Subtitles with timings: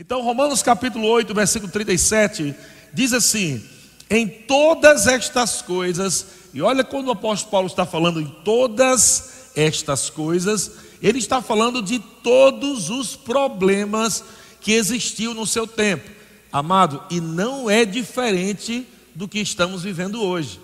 [0.00, 2.54] Então, Romanos capítulo 8, versículo 37,
[2.94, 3.60] diz assim:
[4.08, 6.24] Em todas estas coisas,
[6.54, 10.70] e olha quando o apóstolo Paulo está falando em todas estas coisas,
[11.02, 14.22] ele está falando de todos os problemas
[14.60, 16.08] que existiu no seu tempo,
[16.52, 18.86] amado, e não é diferente
[19.16, 20.60] do que estamos vivendo hoje.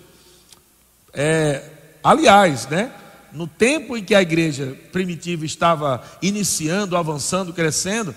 [1.13, 1.71] É,
[2.05, 2.93] aliás, né?
[3.33, 8.15] No tempo em que a igreja primitiva estava iniciando, avançando, crescendo,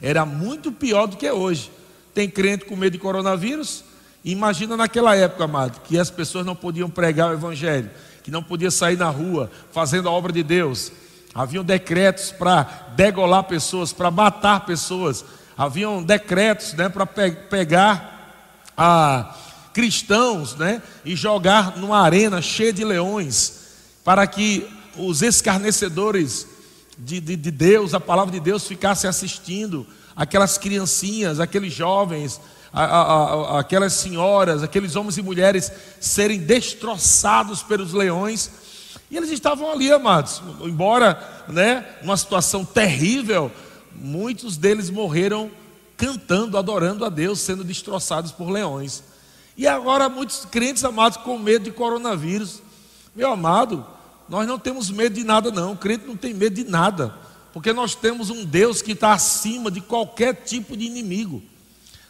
[0.00, 1.70] era muito pior do que é hoje.
[2.14, 3.84] Tem crente com medo de coronavírus?
[4.24, 7.90] Imagina naquela época, amado, que as pessoas não podiam pregar o evangelho,
[8.22, 10.90] que não podia sair na rua fazendo a obra de Deus.
[11.34, 12.62] Haviam decretos para
[12.96, 15.24] degolar pessoas, para matar pessoas.
[15.56, 19.34] Haviam decretos né, para pe pegar a
[19.72, 23.66] cristãos né, e jogar numa arena cheia de leões
[24.02, 26.46] para que os escarnecedores
[26.98, 32.40] de, de, de Deus, a palavra de Deus, ficassem assistindo aquelas criancinhas, aqueles jovens,
[32.72, 35.70] a, a, a, aquelas senhoras, aqueles homens e mulheres
[36.00, 38.50] serem destroçados pelos leões.
[39.10, 43.52] E eles estavam ali, amados, embora, né, numa situação terrível,
[43.94, 45.50] muitos deles morreram
[45.96, 49.02] cantando, adorando a Deus, sendo destroçados por leões.
[49.56, 52.60] E agora muitos crentes amados com medo de coronavírus.
[53.14, 53.86] Meu amado,
[54.28, 55.72] nós não temos medo de nada, não.
[55.72, 57.14] O crente não tem medo de nada,
[57.52, 61.42] porque nós temos um Deus que está acima de qualquer tipo de inimigo.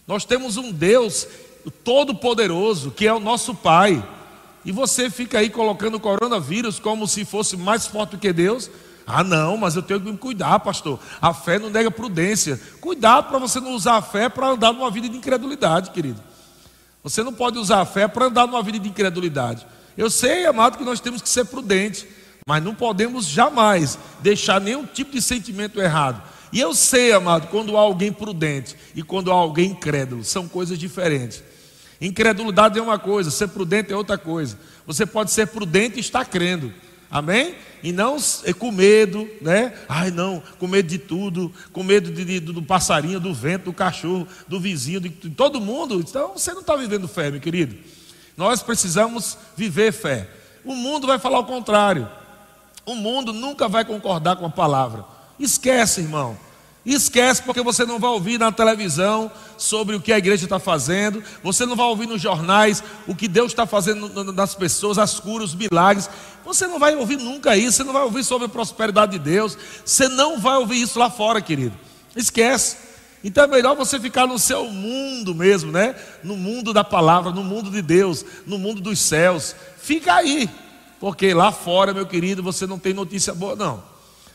[0.06, 1.26] Nós temos um Deus
[1.84, 4.06] todo-poderoso, que é o nosso Pai.
[4.64, 8.70] E você fica aí colocando o coronavírus como se fosse mais forte que Deus.
[9.06, 10.98] Ah, não, mas eu tenho que me cuidar, pastor.
[11.22, 12.60] A fé não nega prudência.
[12.80, 16.20] Cuidado para você não usar a fé para andar numa vida de incredulidade, querido.
[17.04, 19.64] Você não pode usar a fé para andar numa vida de incredulidade.
[19.96, 22.06] Eu sei, amado, que nós temos que ser prudentes,
[22.46, 26.22] mas não podemos jamais deixar nenhum tipo de sentimento errado.
[26.52, 30.78] E eu sei, amado, quando há alguém prudente e quando há alguém incrédulo, são coisas
[30.78, 31.42] diferentes.
[32.00, 34.58] Incredulidade é uma coisa, ser prudente é outra coisa.
[34.86, 36.72] Você pode ser prudente e estar crendo.
[37.10, 37.54] Amém?
[37.82, 38.16] E não
[38.58, 39.72] com medo, né?
[39.88, 43.72] Ai, não, com medo de tudo, com medo de, de, do passarinho, do vento, do
[43.72, 46.00] cachorro, do vizinho, de, de todo mundo.
[46.00, 47.76] Então você não está vivendo fé, meu querido.
[48.36, 50.28] Nós precisamos viver fé.
[50.64, 52.08] O mundo vai falar o contrário.
[52.84, 55.04] O mundo nunca vai concordar com a palavra.
[55.38, 56.36] Esquece, irmão.
[56.86, 61.20] Esquece, porque você não vai ouvir na televisão sobre o que a igreja está fazendo,
[61.42, 65.48] você não vai ouvir nos jornais o que Deus está fazendo nas pessoas, as curas,
[65.48, 66.08] os milagres.
[66.44, 69.58] Você não vai ouvir nunca isso, você não vai ouvir sobre a prosperidade de Deus,
[69.84, 71.76] você não vai ouvir isso lá fora, querido.
[72.14, 72.76] Esquece.
[73.26, 75.96] Então é melhor você ficar no seu mundo mesmo, né?
[76.22, 79.52] No mundo da palavra, no mundo de Deus, no mundo dos céus.
[79.78, 80.48] Fica aí,
[81.00, 83.82] porque lá fora, meu querido, você não tem notícia boa, não.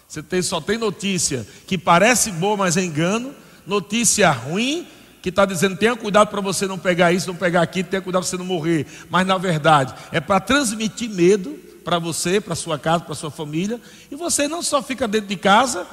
[0.06, 3.34] Você tem, só tem notícia que parece boa, mas é engano.
[3.66, 4.86] Notícia ruim,
[5.22, 8.24] que está dizendo: tenha cuidado para você não pegar isso, não pegar aquilo, tenha cuidado
[8.24, 8.86] para você não morrer.
[9.10, 13.80] Mas na verdade, é para transmitir medo para você, para sua casa, para sua família.
[14.12, 15.88] E você não só fica dentro de casa,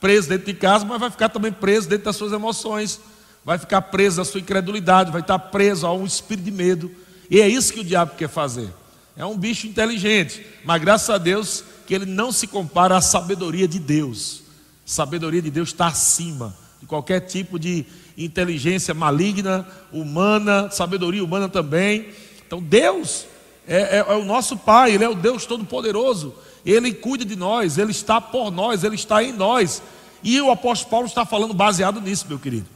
[0.00, 3.00] preso dentro de casa, mas vai ficar também preso dentro das suas emoções,
[3.44, 6.90] vai ficar preso à sua incredulidade, vai estar preso a um espírito de medo.
[7.30, 8.68] E é isso que o diabo quer fazer.
[9.16, 13.66] É um bicho inteligente, mas graças a Deus que ele não se compara à sabedoria
[13.66, 14.42] de Deus.
[14.86, 17.84] A sabedoria de Deus está acima de qualquer tipo de
[18.16, 22.10] inteligência maligna, humana, sabedoria humana também.
[22.46, 23.26] Então Deus
[23.66, 26.34] é, é, é o nosso Pai, Ele é o Deus Todo-Poderoso.
[26.70, 29.82] Ele cuida de nós, Ele está por nós, Ele está em nós.
[30.22, 32.66] E o apóstolo Paulo está falando baseado nisso, meu querido.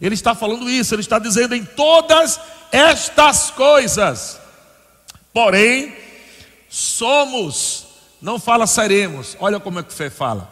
[0.00, 2.40] Ele está falando isso, ele está dizendo em todas
[2.72, 4.40] estas coisas.
[5.34, 5.94] Porém,
[6.68, 7.86] somos,
[8.22, 10.50] não fala seremos, olha como é que fé fala.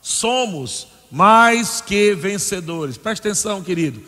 [0.00, 2.96] Somos mais que vencedores.
[2.96, 4.04] Preste atenção, querido.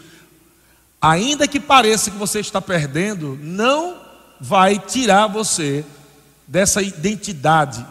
[1.00, 4.00] Ainda que pareça que você está perdendo, não
[4.40, 5.84] vai tirar você
[6.46, 7.84] dessa identidade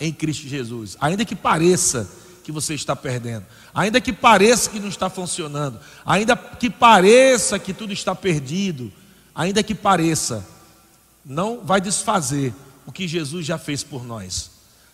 [0.00, 0.96] em Cristo Jesus.
[1.00, 2.08] Ainda que pareça
[2.44, 7.74] que você está perdendo, ainda que pareça que não está funcionando, ainda que pareça que
[7.74, 8.92] tudo está perdido,
[9.34, 10.46] ainda que pareça,
[11.24, 12.54] não vai desfazer
[12.86, 14.50] o que Jesus já fez por nós.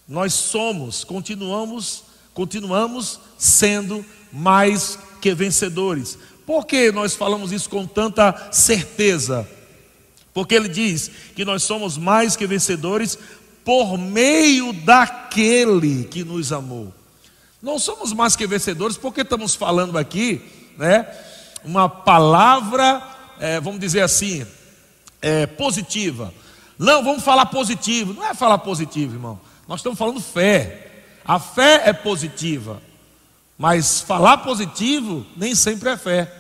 [0.08, 6.19] Nós somos, continuamos, continuamos sendo mais que vencedores.
[6.46, 9.49] Por que nós falamos isso com tanta certeza?
[10.34, 13.19] Porque ele diz que nós somos mais que vencedores
[13.64, 16.93] por meio daquele que nos amou.
[17.62, 20.43] Não somos mais que vencedores porque estamos falando aqui,
[20.76, 21.06] né?
[21.64, 23.00] Uma palavra,
[23.38, 24.44] é, vamos dizer assim,
[25.20, 26.35] é, positiva.
[26.76, 28.12] Não, vamos falar positivo.
[28.12, 29.41] Não é falar positivo, irmão.
[29.69, 31.05] Nós estamos falando fé.
[31.25, 32.82] A fé é positiva.
[33.56, 36.32] Mas falar positivo nem sempre é fé.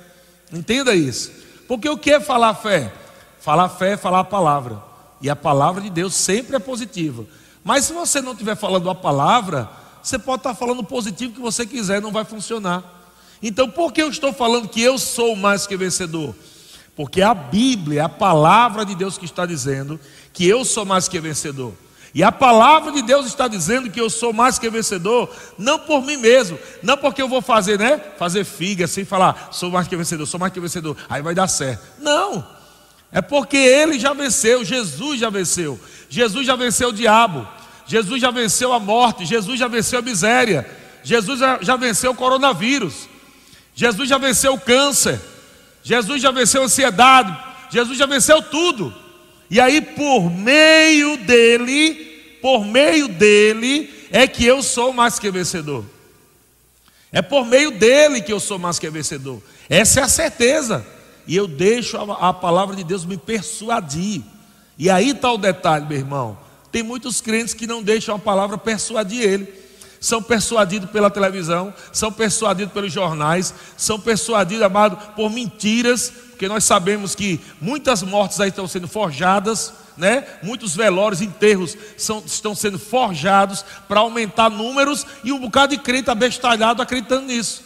[0.52, 1.30] Entenda isso.
[1.68, 2.92] Porque o que é falar fé?
[3.40, 4.82] Falar fé é falar a palavra.
[5.22, 7.24] E a palavra de Deus sempre é positiva.
[7.62, 9.70] Mas se você não estiver falando a palavra,
[10.02, 12.82] você pode estar falando positivo que você quiser, não vai funcionar.
[13.40, 16.34] Então, por que eu estou falando que eu sou mais que vencedor?
[16.94, 19.98] Porque a Bíblia, a palavra de Deus que está dizendo
[20.32, 21.72] que eu sou mais que vencedor.
[22.14, 26.02] E a palavra de Deus está dizendo que eu sou mais que vencedor, não por
[26.04, 27.98] mim mesmo, não porque eu vou fazer, né?
[28.18, 31.48] Fazer figa assim, falar, sou mais que vencedor, sou mais que vencedor, aí vai dar
[31.48, 31.82] certo.
[31.98, 32.46] Não,
[33.12, 35.78] é porque ele já venceu, Jesus já venceu,
[36.08, 37.46] Jesus já venceu o diabo,
[37.86, 40.66] Jesus já venceu a morte, Jesus já venceu a miséria,
[41.04, 43.08] Jesus já venceu o coronavírus,
[43.74, 45.20] Jesus já venceu o câncer,
[45.82, 47.36] Jesus já venceu a ansiedade,
[47.70, 48.94] Jesus já venceu tudo.
[49.50, 55.84] E aí, por meio dele, por meio dele, é que eu sou mais que vencedor.
[57.12, 59.42] É por meio dele que eu sou mais que vencedor.
[59.68, 60.86] Essa é a certeza.
[61.26, 64.22] E eu deixo a, a palavra de Deus me persuadir.
[64.78, 66.38] E aí está o detalhe, meu irmão.
[66.70, 69.62] Tem muitos crentes que não deixam a palavra persuadir ele.
[70.00, 76.64] São persuadidos pela televisão, são persuadidos pelos jornais, são persuadidos, amado, por mentiras, porque nós
[76.64, 80.26] sabemos que muitas mortes aí estão sendo forjadas, né?
[80.42, 86.10] Muitos velórios, enterros são, estão sendo forjados para aumentar números e um bocado de crente
[86.10, 87.62] abestalhado acreditando nisso.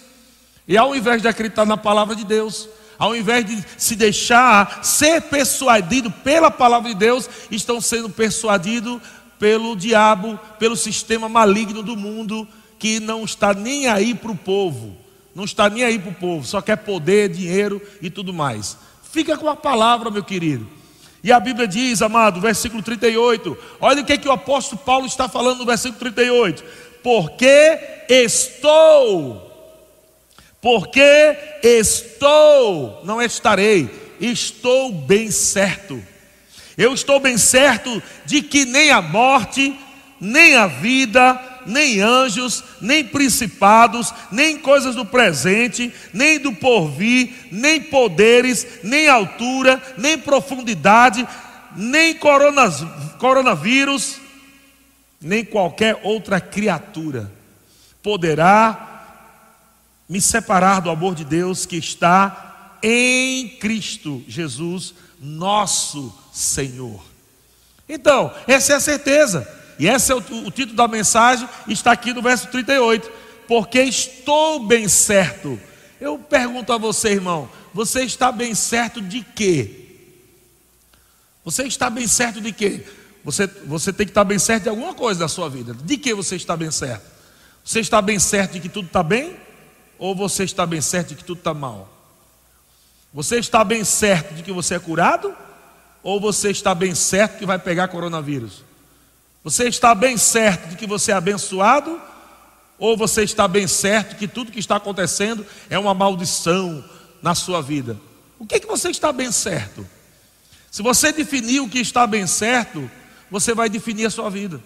[0.69, 5.22] E ao invés de acreditar na palavra de Deus, ao invés de se deixar ser
[5.22, 9.00] persuadido pela palavra de Deus, estão sendo persuadidos
[9.38, 12.46] pelo diabo, pelo sistema maligno do mundo
[12.78, 15.06] que não está nem aí para o povo
[15.37, 18.78] não está nem aí para o povo, só quer poder, dinheiro e tudo mais.
[19.12, 20.66] Fica com a palavra, meu querido.
[21.22, 25.04] E a Bíblia diz, amado, versículo 38, olha o que, é que o apóstolo Paulo
[25.04, 26.64] está falando no versículo 38.
[27.02, 27.78] Porque
[28.08, 29.45] estou,
[30.66, 33.88] porque estou, não estarei,
[34.20, 36.02] estou bem certo.
[36.76, 39.78] Eu estou bem certo de que nem a morte,
[40.20, 47.80] nem a vida, nem anjos, nem principados, nem coisas do presente, nem do porvir, nem
[47.80, 51.24] poderes, nem altura, nem profundidade,
[51.76, 52.19] nem
[53.20, 54.16] coronavírus,
[55.20, 57.30] nem qualquer outra criatura
[58.02, 58.95] poderá
[60.08, 67.03] me separar do amor de Deus que está em Cristo Jesus, nosso Senhor.
[67.88, 69.49] Então, essa é a certeza.
[69.79, 73.11] E esse é o, o título da mensagem, está aqui no verso 38.
[73.47, 75.58] Porque estou bem certo.
[76.00, 79.87] Eu pergunto a você, irmão, você está bem certo de quê?
[81.44, 82.85] Você está bem certo de quê?
[83.25, 85.75] Você, você tem que estar bem certo de alguma coisa da sua vida.
[85.75, 87.05] De que você está bem certo?
[87.64, 89.37] Você está bem certo de que tudo está bem?
[89.98, 91.88] Ou você está bem certo de que tudo está mal?
[93.12, 95.34] Você está bem certo de que você é curado?
[96.02, 98.62] Ou você está bem certo que vai pegar coronavírus?
[99.43, 102.00] Você está bem certo de que você é abençoado?
[102.78, 106.84] Ou você está bem certo que tudo que está acontecendo é uma maldição
[107.22, 107.98] na sua vida?
[108.38, 109.87] O que, é que você está bem certo?
[110.70, 112.90] Se você definir o que está bem certo,
[113.31, 114.62] você vai definir a sua vida.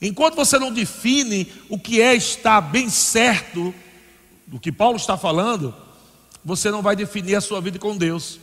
[0.00, 3.74] Enquanto você não define o que é estar bem certo,
[4.46, 5.74] do que Paulo está falando,
[6.44, 8.38] você não vai definir a sua vida com Deus.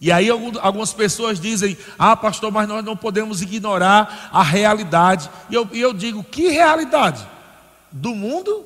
[0.00, 5.30] E aí algumas pessoas dizem: Ah, pastor, mas nós não podemos ignorar a realidade.
[5.48, 7.26] E eu, eu digo: Que realidade?
[7.90, 8.64] Do mundo?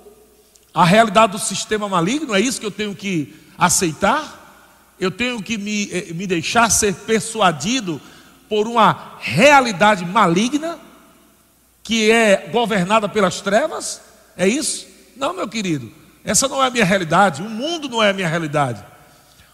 [0.73, 2.35] A realidade do sistema maligno?
[2.35, 4.37] É isso que eu tenho que aceitar?
[4.99, 8.01] Eu tenho que me, eh, me deixar ser persuadido
[8.49, 10.79] por uma realidade maligna
[11.83, 14.01] que é governada pelas trevas?
[14.37, 14.87] É isso?
[15.17, 15.91] Não, meu querido.
[16.29, 17.41] Essa não é a minha realidade.
[17.41, 18.85] O mundo não é a minha realidade.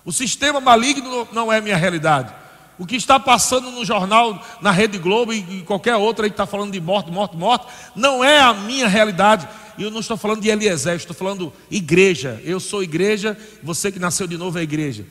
[0.04, 2.34] O sistema maligno não é minha realidade.
[2.76, 6.46] O que está passando no jornal, na Rede Globo e qualquer outra aí que está
[6.46, 9.46] falando de morte, morte, morte, não é a minha realidade.
[9.78, 12.42] E eu não estou falando de Eliezer, estou falando igreja.
[12.42, 15.06] Eu sou igreja, você que nasceu de novo é igreja.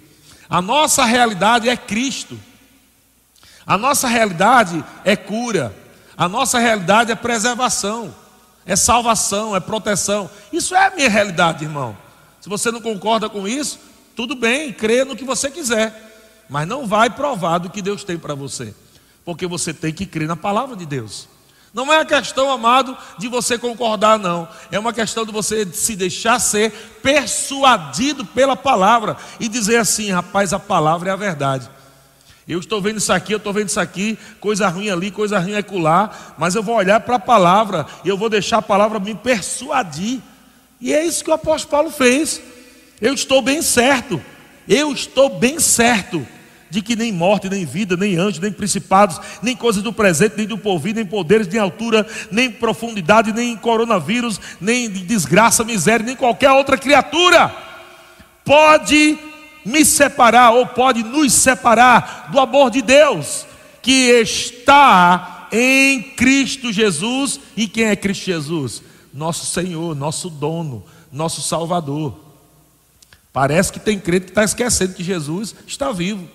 [0.49, 2.37] A nossa realidade é Cristo.
[3.65, 5.73] A nossa realidade é cura.
[6.17, 8.13] A nossa realidade é preservação,
[8.65, 10.29] é salvação, é proteção.
[10.51, 11.97] Isso é a minha realidade, irmão.
[12.41, 13.79] Se você não concorda com isso,
[14.15, 18.17] tudo bem, crê no que você quiser, mas não vai provar do que Deus tem
[18.17, 18.73] para você,
[19.25, 21.27] porque você tem que crer na palavra de Deus.
[21.73, 24.47] Não é a questão, amado, de você concordar, não.
[24.71, 30.53] É uma questão de você se deixar ser persuadido pela palavra e dizer assim: rapaz,
[30.53, 31.67] a palavra é a verdade.
[32.47, 35.55] Eu estou vendo isso aqui, eu estou vendo isso aqui, coisa ruim ali, coisa ruim
[35.55, 39.15] acolá, mas eu vou olhar para a palavra e eu vou deixar a palavra me
[39.15, 40.19] persuadir.
[40.81, 42.41] E é isso que o apóstolo Paulo fez.
[42.99, 44.21] Eu estou bem certo,
[44.67, 46.27] eu estou bem certo
[46.69, 50.47] de que nem morte, nem vida, nem anjos, nem principados, nem coisas do presente, nem
[50.47, 56.51] do porvir, nem poderes, nem altura, nem profundidade, nem coronavírus, nem desgraça, miséria, nem qualquer
[56.51, 57.55] outra criatura
[58.43, 59.17] pode
[59.65, 63.45] me separar ou pode nos separar do amor de Deus
[63.81, 67.39] que está em Cristo Jesus.
[67.55, 68.81] E quem é Cristo Jesus?
[69.13, 72.17] Nosso Senhor, nosso dono, nosso Salvador.
[73.31, 76.27] Parece que tem crente que está esquecendo que Jesus está vivo.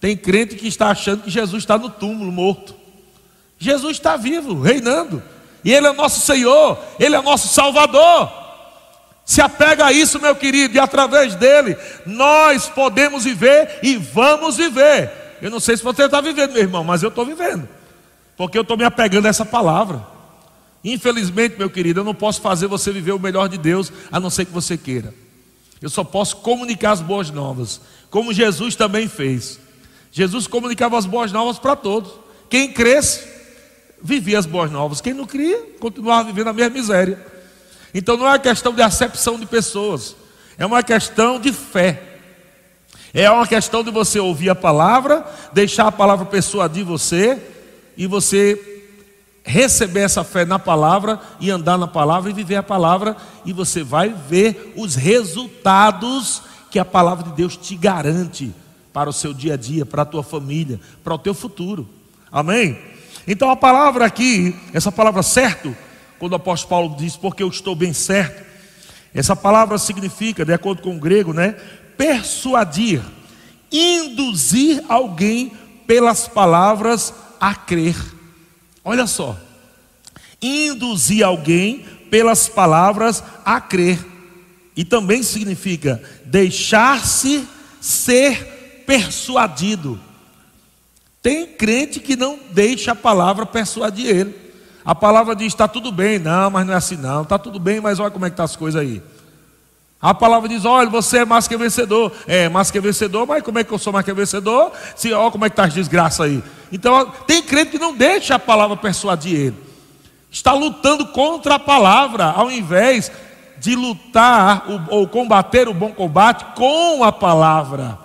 [0.00, 2.74] Tem crente que está achando que Jesus está no túmulo, morto.
[3.58, 5.22] Jesus está vivo, reinando.
[5.64, 8.47] E Ele é nosso Senhor, Ele é nosso Salvador.
[9.28, 15.12] Se apega a isso, meu querido, e através dele nós podemos viver e vamos viver.
[15.42, 17.68] Eu não sei se você está vivendo, meu irmão, mas eu estou vivendo,
[18.38, 20.02] porque eu estou me apegando a essa palavra.
[20.82, 24.30] Infelizmente, meu querido, eu não posso fazer você viver o melhor de Deus, a não
[24.30, 25.12] ser que você queira.
[25.82, 29.60] Eu só posso comunicar as boas novas, como Jesus também fez.
[30.10, 32.12] Jesus comunicava as boas novas para todos.
[32.48, 33.28] Quem cresce,
[34.02, 35.02] vivia as boas novas.
[35.02, 37.37] Quem não cria, continuava vivendo a mesma miséria.
[37.94, 40.14] Então não é uma questão de acepção de pessoas,
[40.56, 42.04] é uma questão de fé.
[43.14, 47.40] É uma questão de você ouvir a palavra, deixar a palavra persuadir você
[47.96, 48.78] e você
[49.42, 53.16] receber essa fé na palavra e andar na palavra e viver a palavra
[53.46, 58.54] e você vai ver os resultados que a palavra de Deus te garante
[58.92, 61.88] para o seu dia a dia, para a tua família, para o teu futuro.
[62.30, 62.78] Amém?
[63.26, 65.74] Então a palavra aqui, essa palavra certo,
[66.18, 68.46] quando o apóstolo Paulo diz porque eu estou bem certo,
[69.14, 71.56] essa palavra significa, de acordo com o grego, né,
[71.96, 73.02] persuadir,
[73.72, 75.52] induzir alguém
[75.86, 77.96] pelas palavras a crer.
[78.84, 79.38] Olha só,
[80.40, 83.98] induzir alguém pelas palavras a crer.
[84.76, 87.46] E também significa deixar-se
[87.80, 90.00] ser persuadido.
[91.20, 94.47] Tem crente que não deixa a palavra persuadir ele.
[94.88, 97.20] A palavra diz: está tudo bem, não, mas não é assim não.
[97.20, 99.02] Está tudo bem, mas olha como é que estão tá as coisas aí.
[100.00, 102.10] A palavra diz: olha, você é mais que vencedor.
[102.26, 104.72] É, mais que vencedor, mas como é que eu sou mais que vencedor?
[104.96, 106.42] Se, olha como é que está as desgraças aí.
[106.72, 109.56] Então, tem crente que não deixa a palavra persuadir ele.
[110.30, 113.12] Está lutando contra a palavra, ao invés
[113.58, 117.98] de lutar ou combater o bom combate com a palavra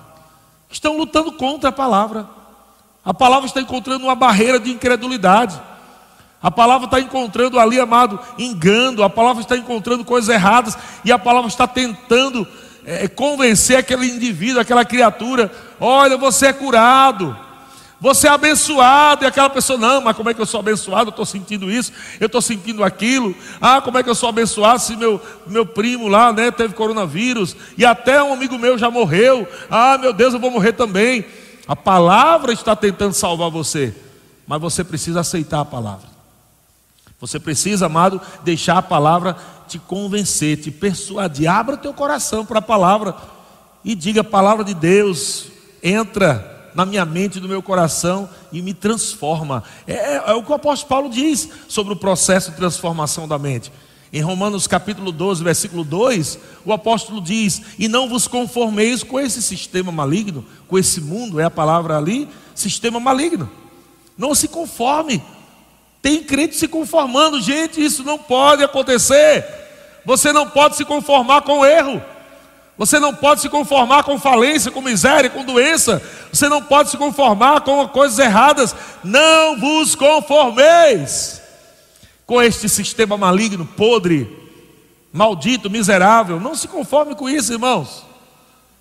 [0.76, 2.28] estão lutando contra a palavra.
[3.06, 5.60] A palavra está encontrando uma barreira de incredulidade.
[6.44, 9.02] A palavra está encontrando ali, amado, engano.
[9.02, 10.78] A palavra está encontrando coisas erradas.
[11.06, 12.46] E a palavra está tentando
[12.86, 17.36] é, convencer aquele indivíduo, aquela criatura: olha, você é curado.
[18.02, 21.06] Você é abençoado, e aquela pessoa, não, mas como é que eu sou abençoado?
[21.06, 23.34] Eu estou sentindo isso, eu estou sentindo aquilo.
[23.62, 27.56] Ah, como é que eu sou abençoado se meu, meu primo lá, né, teve coronavírus,
[27.78, 29.48] e até um amigo meu já morreu.
[29.72, 31.24] Ah, meu Deus, eu vou morrer também.
[31.66, 33.96] A palavra está tentando salvar você,
[34.46, 36.13] mas você precisa aceitar a palavra.
[37.24, 41.50] Você precisa, amado, deixar a palavra te convencer, te persuadir.
[41.50, 43.16] Abra teu coração para a palavra
[43.82, 45.46] e diga: a palavra de Deus
[45.82, 49.64] entra na minha mente, no meu coração e me transforma.
[49.88, 53.40] É, é, é, o que o apóstolo Paulo diz sobre o processo de transformação da
[53.40, 53.72] mente.
[54.12, 59.42] Em Romanos capítulo 12, versículo 2, o apóstolo diz: E não vos conformeis com esse
[59.42, 63.50] sistema maligno, com esse mundo, é a palavra ali, sistema maligno.
[64.18, 65.24] Não se conforme.
[66.04, 69.46] Tem crente se conformando, gente, isso não pode acontecer.
[70.04, 72.04] Você não pode se conformar com erro.
[72.78, 76.04] Você não pode se conformar com falência, com miséria, com doença.
[76.30, 78.76] Você não pode se conformar com coisas erradas.
[79.02, 81.42] Não vos conformeis
[82.26, 84.30] com este sistema maligno, podre,
[85.10, 86.38] maldito, miserável.
[86.38, 88.04] Não se conforme com isso, irmãos.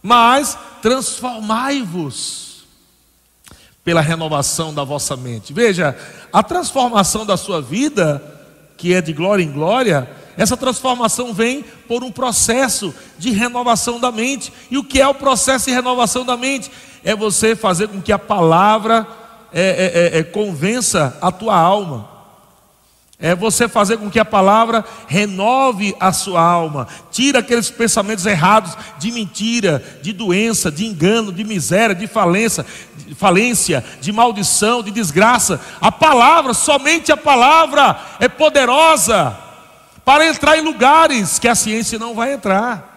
[0.02, 2.51] Mas transformai-vos
[3.84, 5.52] pela renovação da vossa mente.
[5.52, 5.96] Veja,
[6.32, 8.22] a transformação da sua vida,
[8.76, 14.10] que é de glória em glória, essa transformação vem por um processo de renovação da
[14.10, 14.52] mente.
[14.70, 16.70] E o que é o processo de renovação da mente?
[17.04, 19.06] É você fazer com que a palavra
[19.52, 22.11] é, é, é, é convença a tua alma.
[23.22, 28.76] É você fazer com que a palavra renove a sua alma, tira aqueles pensamentos errados
[28.98, 34.90] de mentira, de doença, de engano, de miséria, de falência, de falência, de maldição, de
[34.90, 35.60] desgraça.
[35.80, 39.38] A palavra, somente a palavra é poderosa
[40.04, 42.90] para entrar em lugares que a ciência não vai entrar.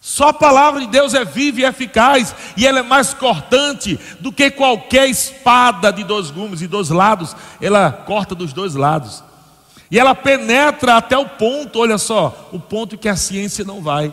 [0.00, 4.32] Só a palavra de Deus é viva e eficaz, e ela é mais cortante do
[4.32, 9.25] que qualquer espada de dois gumes e dois lados, ela corta dos dois lados.
[9.90, 14.12] E ela penetra até o ponto, olha só, o ponto que a ciência não vai.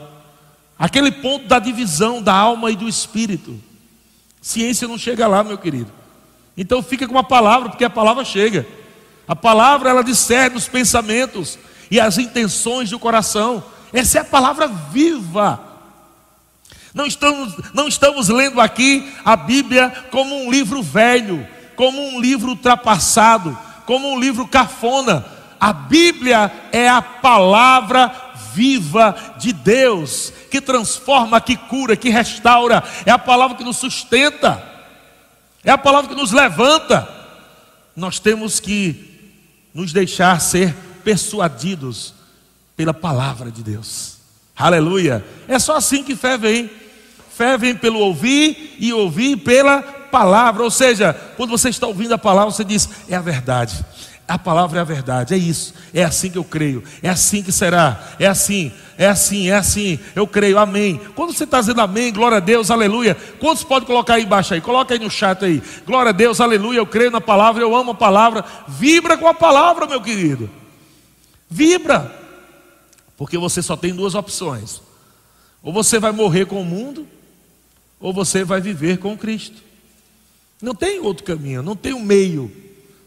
[0.78, 3.60] Aquele ponto da divisão da alma e do espírito.
[4.42, 5.92] Ciência não chega lá, meu querido.
[6.56, 8.68] Então fica com a palavra, porque a palavra chega.
[9.28, 11.58] A palavra ela discerne os pensamentos
[11.90, 13.64] e as intenções do coração.
[13.92, 15.60] Essa é a palavra viva.
[16.94, 22.50] Não estamos, não estamos lendo aqui a Bíblia como um livro velho, como um livro
[22.50, 25.26] ultrapassado, como um livro cafona.
[25.64, 28.14] A Bíblia é a palavra
[28.54, 32.84] viva de Deus, que transforma, que cura, que restaura.
[33.06, 34.62] É a palavra que nos sustenta,
[35.64, 37.08] é a palavra que nos levanta.
[37.96, 39.32] Nós temos que
[39.74, 42.14] nos deixar ser persuadidos
[42.76, 44.18] pela palavra de Deus.
[44.58, 45.26] Aleluia.
[45.48, 46.70] É só assim que fé vem.
[47.38, 50.62] Fé vem pelo ouvir e ouvir pela palavra.
[50.62, 53.86] Ou seja, quando você está ouvindo a palavra, você diz: é a verdade.
[54.26, 57.52] A palavra é a verdade, é isso, é assim que eu creio, é assim que
[57.52, 61.00] será, é assim, é assim, é assim, eu creio, amém.
[61.14, 64.62] Quando você está dizendo amém, glória a Deus, aleluia, quantos pode colocar aí embaixo aí?
[64.62, 67.92] Coloca aí no chat aí, glória a Deus, aleluia, eu creio na palavra, eu amo
[67.92, 70.50] a palavra, vibra com a palavra, meu querido,
[71.50, 72.10] vibra,
[73.18, 74.82] porque você só tem duas opções:
[75.62, 77.08] ou você vai morrer com o mundo,
[78.00, 79.62] ou você vai viver com Cristo.
[80.62, 82.52] Não tem outro caminho, não tem um meio.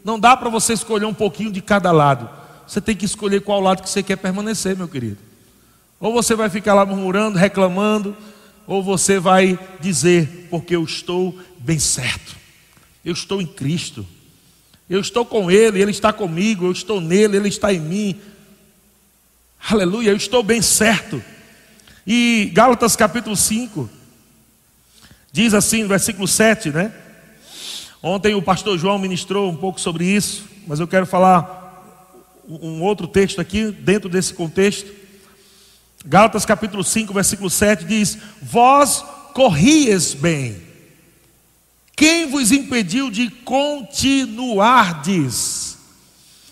[0.07, 2.29] Não dá para você escolher um pouquinho de cada lado.
[2.65, 5.17] Você tem que escolher qual lado que você quer permanecer, meu querido.
[5.99, 8.15] Ou você vai ficar lá murmurando, reclamando,
[8.65, 12.37] ou você vai dizer, porque eu estou bem certo.
[13.03, 14.07] Eu estou em Cristo.
[14.89, 18.21] Eu estou com Ele, Ele está comigo, eu estou nele, Ele está em mim.
[19.69, 21.21] Aleluia, eu estou bem certo.
[22.07, 23.89] E Gálatas capítulo 5
[25.33, 26.93] diz assim, no versículo 7, né?
[28.01, 31.65] Ontem o pastor João ministrou um pouco sobre isso, mas eu quero falar
[32.47, 34.91] um outro texto aqui, dentro desse contexto.
[36.05, 40.61] Gálatas capítulo 5, versículo 7 diz: Vós corries bem.
[41.95, 44.19] Quem vos impediu de continuardes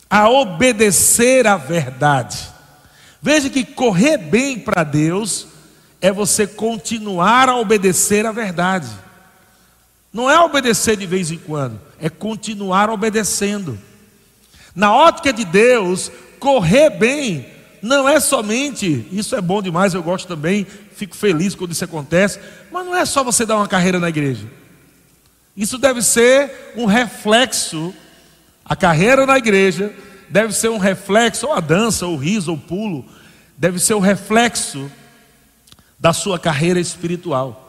[0.10, 2.40] a obedecer à verdade?
[3.22, 5.46] Veja que correr bem para Deus
[6.02, 9.05] é você continuar a obedecer à verdade.
[10.16, 13.78] Não é obedecer de vez em quando, é continuar obedecendo.
[14.74, 17.46] Na ótica de Deus, correr bem
[17.82, 22.40] não é somente, isso é bom demais, eu gosto também, fico feliz quando isso acontece,
[22.72, 24.48] mas não é só você dar uma carreira na igreja.
[25.56, 27.94] Isso deve ser um reflexo,
[28.64, 29.94] a carreira na igreja
[30.30, 33.06] deve ser um reflexo, ou a dança, ou o riso, ou o pulo,
[33.58, 34.90] deve ser o um reflexo
[36.00, 37.65] da sua carreira espiritual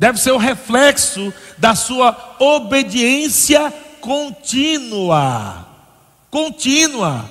[0.00, 5.66] deve ser o reflexo da sua obediência contínua.
[6.30, 7.28] Contínua.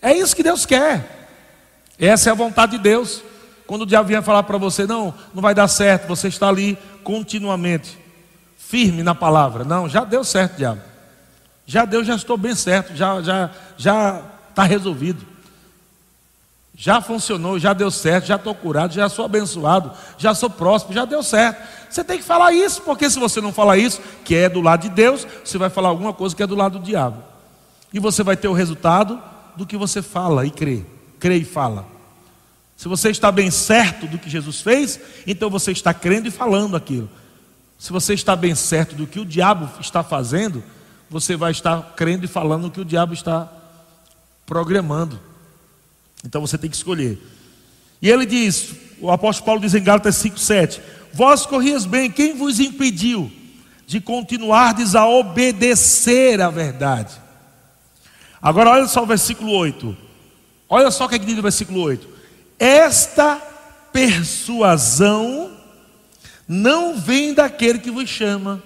[0.00, 1.28] É isso que Deus quer.
[1.98, 3.22] Essa é a vontade de Deus.
[3.66, 6.78] Quando o diabo vier falar para você, não, não vai dar certo, você está ali
[7.04, 7.98] continuamente,
[8.56, 9.64] firme na palavra.
[9.64, 10.80] Não, já deu certo, diabo.
[11.66, 15.20] Já deu, já estou bem certo, já já já está resolvido.
[16.80, 21.04] Já funcionou, já deu certo, já estou curado, já sou abençoado, já sou próximo, já
[21.04, 21.60] deu certo.
[21.90, 24.82] Você tem que falar isso, porque se você não falar isso, que é do lado
[24.82, 27.20] de Deus, você vai falar alguma coisa que é do lado do diabo.
[27.92, 29.20] E você vai ter o resultado
[29.56, 30.84] do que você fala e crê.
[31.18, 31.84] Crê e fala.
[32.76, 36.76] Se você está bem certo do que Jesus fez, então você está crendo e falando
[36.76, 37.10] aquilo.
[37.76, 40.62] Se você está bem certo do que o diabo está fazendo,
[41.10, 43.48] você vai estar crendo e falando o que o diabo está
[44.46, 45.26] programando.
[46.24, 47.18] Então você tem que escolher.
[48.00, 50.80] E ele diz, o apóstolo Paulo diz em Gálatas 5,7:
[51.12, 53.30] Vós corrias bem, quem vos impediu
[53.86, 57.14] de continuardes a obedecer à verdade?
[58.40, 59.96] Agora olha só o versículo 8.
[60.68, 62.08] Olha só o que, é que diz no versículo 8.
[62.58, 63.36] Esta
[63.92, 65.56] persuasão
[66.46, 68.62] não vem daquele que vos chama.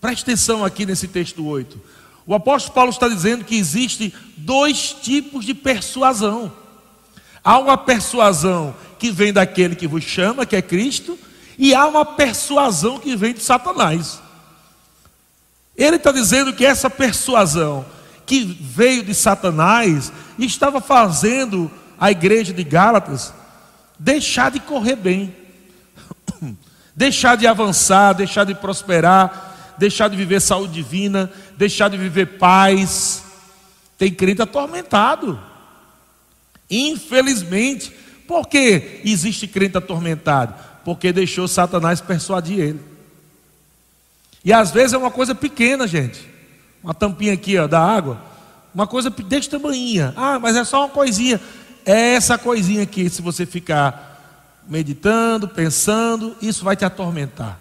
[0.00, 1.80] Preste atenção aqui nesse texto 8.
[2.26, 6.52] O apóstolo Paulo está dizendo que existe dois tipos de persuasão.
[7.42, 11.18] Há uma persuasão que vem daquele que vos chama, que é Cristo,
[11.58, 14.20] e há uma persuasão que vem de Satanás.
[15.76, 17.84] Ele está dizendo que essa persuasão
[18.26, 23.32] que veio de Satanás estava fazendo a igreja de Gálatas
[24.00, 25.36] deixar de correr bem,
[26.96, 33.22] deixar de avançar, deixar de prosperar, deixar de viver saúde divina, deixar de viver paz.
[33.98, 35.38] Tem crente atormentado.
[36.70, 37.92] Infelizmente,
[38.26, 40.54] por que existe crente atormentado?
[40.84, 42.80] Porque deixou Satanás persuadir ele.
[44.44, 46.28] E às vezes é uma coisa pequena, gente.
[46.82, 48.22] Uma tampinha aqui ó, da água.
[48.74, 50.12] Uma coisa desse tamanho.
[50.16, 51.40] Ah, mas é só uma coisinha.
[51.84, 57.58] É essa coisinha aqui, se você ficar meditando, pensando, isso vai te atormentar.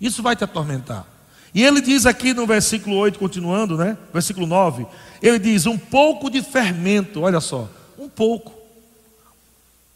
[0.00, 1.06] Isso vai te atormentar.
[1.54, 3.96] E ele diz aqui no versículo 8, continuando, né?
[4.12, 4.86] Versículo 9,
[5.26, 8.52] ele diz: um pouco de fermento, olha só, um pouco.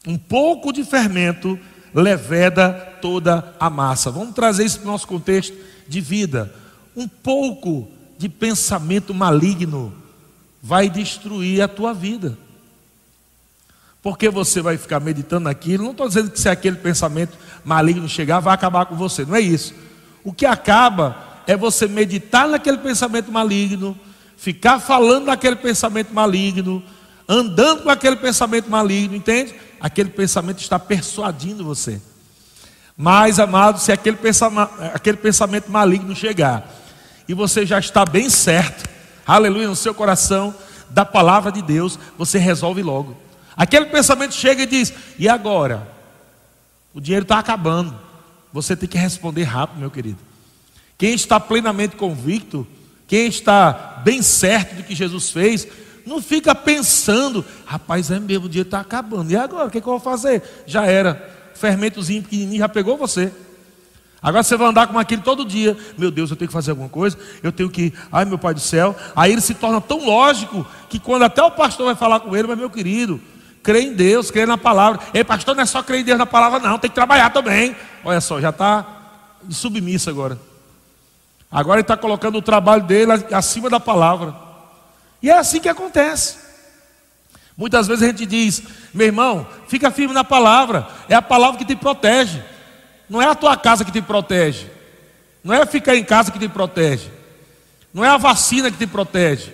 [0.06, 1.58] Um pouco de fermento
[1.92, 4.10] leveda toda a massa.
[4.10, 5.54] Vamos trazer isso para o nosso contexto
[5.86, 6.50] de vida.
[6.96, 7.86] Um pouco
[8.16, 9.92] de pensamento maligno
[10.62, 12.38] vai destruir a tua vida.
[14.02, 15.84] Porque você vai ficar meditando naquilo.
[15.84, 19.26] Não estou dizendo que se aquele pensamento maligno chegar, vai acabar com você.
[19.26, 19.74] Não é isso.
[20.24, 23.98] O que acaba é você meditar naquele pensamento maligno,
[24.38, 26.82] ficar falando naquele pensamento maligno,
[27.28, 29.54] andando com aquele pensamento maligno, entende?
[29.80, 32.00] Aquele pensamento está persuadindo você.
[32.96, 36.72] Mas, amado, se aquele pensamento, aquele pensamento maligno chegar
[37.28, 38.88] e você já está bem certo,
[39.26, 40.54] aleluia, no seu coração,
[40.88, 43.16] da palavra de Deus, você resolve logo.
[43.56, 45.86] Aquele pensamento chega e diz: e agora?
[46.94, 47.98] O dinheiro está acabando.
[48.52, 50.18] Você tem que responder rápido, meu querido.
[50.96, 52.66] Quem está plenamente convicto,
[53.08, 55.66] quem está bem certo do que Jesus fez,
[56.06, 59.30] não fica pensando, rapaz, é mesmo, o dia está acabando.
[59.30, 60.42] E agora, o que, é que, eu vou fazer?
[60.66, 61.36] Já era.
[61.54, 63.32] Fermentozinho pequenininho já pegou você.
[64.20, 65.76] Agora você vai andar com aquilo todo dia.
[65.96, 67.18] Meu Deus, eu tenho que fazer alguma coisa.
[67.42, 67.94] Eu tenho que.
[68.12, 68.94] Ai, meu Pai do céu.
[69.16, 72.46] Aí ele se torna tão lógico que quando até o pastor vai falar com ele,
[72.46, 73.20] mas meu querido,
[73.62, 75.00] crê em Deus, crê na palavra.
[75.14, 76.78] Ei, pastor, não é só crer em Deus na palavra, não.
[76.78, 77.74] Tem que trabalhar também.
[78.04, 78.86] Olha só, já está
[79.50, 80.47] submisso agora.
[81.50, 84.34] Agora ele está colocando o trabalho dele acima da palavra.
[85.22, 86.36] E é assim que acontece.
[87.56, 88.62] Muitas vezes a gente diz,
[88.94, 92.40] meu irmão, fica firme na palavra, é a palavra que te protege.
[93.08, 94.66] Não é a tua casa que te protege.
[95.42, 97.10] Não é ficar em casa que te protege.
[97.92, 99.52] Não é a vacina que te protege.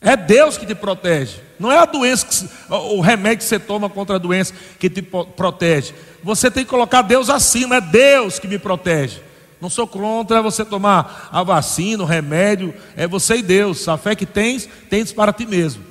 [0.00, 1.40] É Deus que te protege.
[1.58, 5.00] Não é a doença, que, o remédio que você toma contra a doença que te
[5.00, 5.94] protege.
[6.22, 7.76] Você tem que colocar Deus acima.
[7.76, 9.22] É Deus que me protege.
[9.64, 13.88] Não sou contra você tomar a vacina, o remédio, é você e Deus.
[13.88, 15.82] A fé que tens, tens para ti mesmo.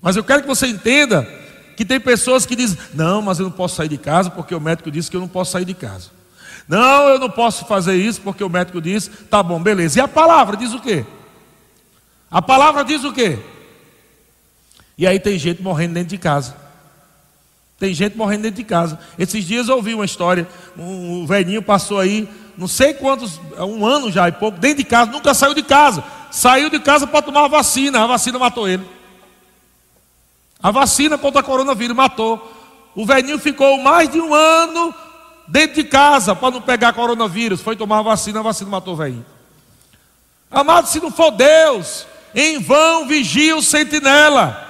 [0.00, 1.28] Mas eu quero que você entenda
[1.76, 4.60] que tem pessoas que dizem: não, mas eu não posso sair de casa porque o
[4.60, 6.10] médico disse que eu não posso sair de casa.
[6.68, 9.98] Não, eu não posso fazer isso porque o médico disse, tá bom, beleza.
[9.98, 11.04] E a palavra diz o quê?
[12.30, 13.40] A palavra diz o quê?
[14.96, 16.54] E aí tem gente morrendo dentro de casa.
[17.80, 18.96] Tem gente morrendo dentro de casa.
[19.18, 20.46] Esses dias eu ouvi uma história.
[20.78, 24.84] Um, um velhinho passou aí não sei quantos, um ano já e pouco, dentro de
[24.84, 26.02] casa, nunca saiu de casa.
[26.30, 28.86] Saiu de casa para tomar a vacina, a vacina matou ele.
[30.62, 32.52] A vacina contra a coronavírus matou.
[32.94, 34.94] O velhinho ficou mais de um ano
[35.46, 37.60] dentro de casa para não pegar coronavírus.
[37.60, 39.26] Foi tomar a vacina, a vacina matou o velhinho.
[40.50, 44.62] Amado, se não for Deus, em vão vigia o sentinela.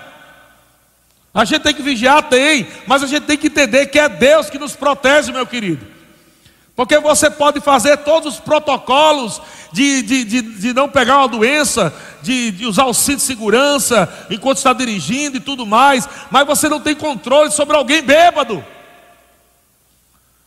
[1.32, 4.50] A gente tem que vigiar, tem, mas a gente tem que entender que é Deus
[4.50, 5.95] que nos protege, meu querido.
[6.76, 9.40] Porque você pode fazer todos os protocolos
[9.72, 14.26] de, de, de, de não pegar uma doença, de, de, usar o cinto de segurança
[14.28, 18.62] enquanto está dirigindo e tudo mais, mas você não tem controle sobre alguém bêbado.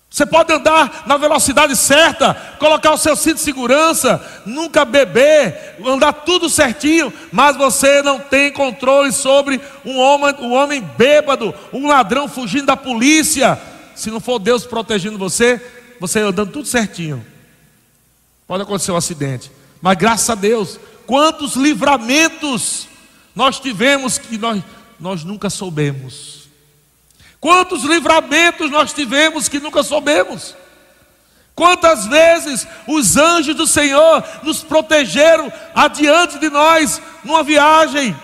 [0.08, 6.14] Você pode andar na velocidade certa, colocar o seu cinto de segurança, nunca beber, andar
[6.14, 12.28] tudo certinho, mas você não tem controle sobre um homem, um homem bêbado, um ladrão
[12.28, 13.60] fugindo da polícia.
[13.96, 15.62] Se não for Deus protegendo você,
[16.00, 17.26] você andando tudo certinho.
[18.48, 19.52] Pode acontecer um acidente.
[19.82, 22.88] Mas graças a Deus, quantos livramentos
[23.36, 24.62] nós tivemos que nós,
[25.00, 26.50] nós nunca soubemos.
[27.40, 30.56] Quantos livramentos nós tivemos que nunca soubemos.
[31.56, 38.16] Quantas vezes os anjos do Senhor nos protegeram adiante de nós, numa viagem,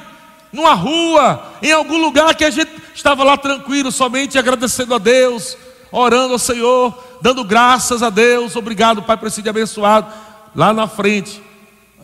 [0.51, 5.57] numa rua, em algum lugar que a gente estava lá tranquilo, somente agradecendo a Deus,
[5.91, 10.13] orando ao Senhor, dando graças a Deus, obrigado, Pai, por esse dia abençoado.
[10.53, 11.41] Lá na frente,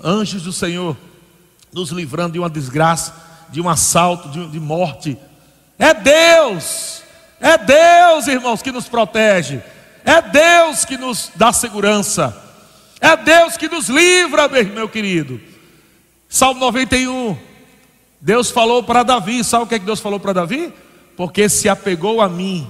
[0.04, 0.98] anjos do Senhor,
[1.72, 3.14] nos livrando de uma desgraça,
[3.50, 5.16] de um assalto, de, de morte.
[5.78, 7.04] É Deus,
[7.40, 9.62] é Deus, irmãos, que nos protege,
[10.04, 12.36] é Deus que nos dá segurança,
[13.00, 15.40] é Deus que nos livra, meu querido.
[16.28, 17.38] Salmo 91,
[18.20, 20.74] Deus falou para Davi, sabe o que, é que Deus falou para Davi?
[21.16, 22.68] Porque se apegou a mim,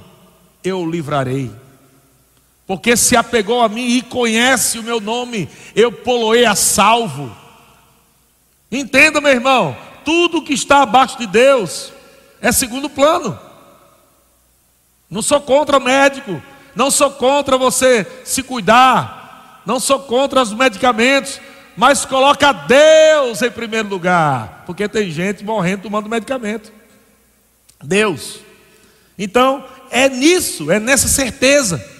[0.61, 1.60] eu o livrarei
[2.71, 7.29] porque se apegou a mim e conhece o meu nome, eu poloei a salvo.
[8.71, 11.91] Entenda, meu irmão, tudo que está abaixo de Deus
[12.39, 13.37] é segundo plano.
[15.09, 16.41] Não sou contra médico,
[16.73, 21.41] não sou contra você se cuidar, não sou contra os medicamentos,
[21.75, 26.71] mas coloca Deus em primeiro lugar, porque tem gente morrendo tomando medicamento.
[27.83, 28.39] Deus.
[29.19, 31.99] Então, é nisso, é nessa certeza.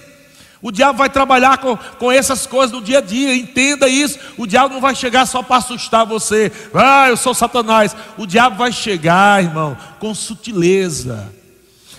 [0.62, 4.16] O diabo vai trabalhar com, com essas coisas no dia a dia, entenda isso.
[4.38, 6.52] O diabo não vai chegar só para assustar você.
[6.72, 7.96] Ah, eu sou Satanás.
[8.16, 11.32] O diabo vai chegar, irmão, com sutileza.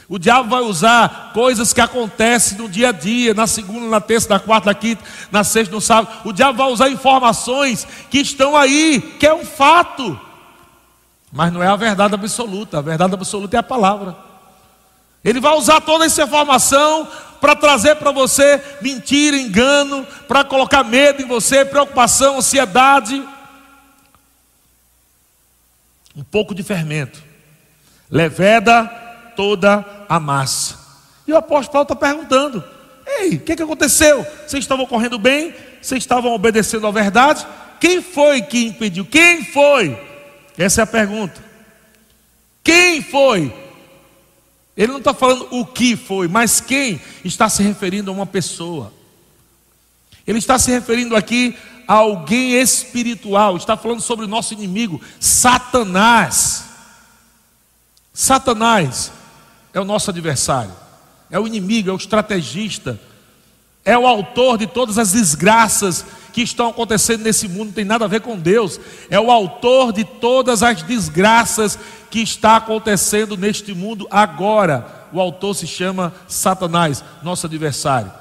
[0.08, 4.30] O diabo vai usar coisas que acontecem no dia a dia, na segunda, na terça,
[4.30, 6.22] na quarta, na quinta, na sexta, no sábado.
[6.24, 10.18] O diabo vai usar informações que estão aí, que é um fato.
[11.30, 12.78] Mas não é a verdade absoluta.
[12.78, 14.16] A verdade absoluta é a palavra.
[15.24, 17.08] Ele vai usar toda essa informação
[17.44, 23.22] para trazer para você mentira, engano, para colocar medo em você, preocupação, ansiedade.
[26.16, 27.22] Um pouco de fermento.
[28.10, 28.86] Leveda
[29.36, 30.80] toda a massa.
[31.28, 32.64] E o apóstolo Paulo está perguntando:
[33.06, 34.26] Ei, o que, que aconteceu?
[34.48, 35.54] Vocês estavam correndo bem?
[35.82, 37.46] Vocês estavam obedecendo à verdade?
[37.78, 39.04] Quem foi que impediu?
[39.04, 40.02] Quem foi?
[40.58, 41.44] Essa é a pergunta.
[42.64, 43.54] Quem foi?
[44.76, 48.92] Ele não está falando o que foi, mas quem está se referindo a uma pessoa.
[50.26, 51.56] Ele está se referindo aqui
[51.88, 56.66] a alguém espiritual, está falando sobre o nosso inimigo, Satanás.
[58.14, 59.12] Satanás
[59.74, 60.74] é o nosso adversário,
[61.30, 63.00] é o inimigo, é o estrategista,
[63.84, 68.06] é o autor de todas as desgraças que estão acontecendo nesse mundo, não tem nada
[68.06, 71.78] a ver com Deus, é o autor de todas as desgraças
[72.14, 75.08] que está acontecendo neste mundo agora.
[75.12, 78.14] O autor se chama Satanás, nosso adversário.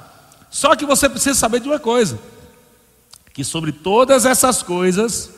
[0.49, 2.17] Só que você precisa saber de uma coisa:
[3.31, 5.29] que sobre todas essas coisas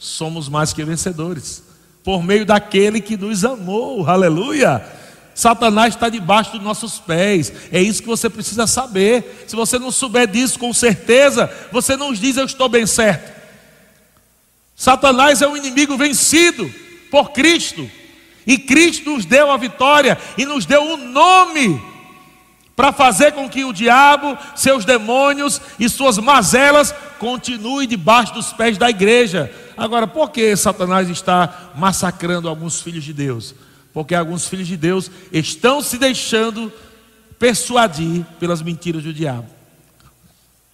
[0.00, 1.62] somos mais que vencedores,
[2.02, 4.84] por meio daquele que nos amou, aleluia.
[5.32, 7.52] Satanás está debaixo dos nossos pés.
[7.70, 9.44] É isso que você precisa saber.
[9.46, 13.32] Se você não souber disso com certeza, você não diz eu estou bem certo.
[14.74, 16.68] Satanás é um inimigo vencido
[17.12, 17.88] por Cristo.
[18.46, 21.80] E Cristo nos deu a vitória e nos deu um nome
[22.74, 28.78] para fazer com que o diabo, seus demônios e suas mazelas continuem debaixo dos pés
[28.78, 29.52] da igreja.
[29.76, 33.54] Agora, por que Satanás está massacrando alguns filhos de Deus?
[33.92, 36.72] Porque alguns filhos de Deus estão se deixando
[37.38, 39.46] persuadir pelas mentiras do diabo.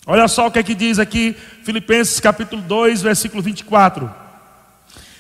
[0.07, 4.28] Olha só o que é que diz aqui, Filipenses capítulo 2, versículo 24.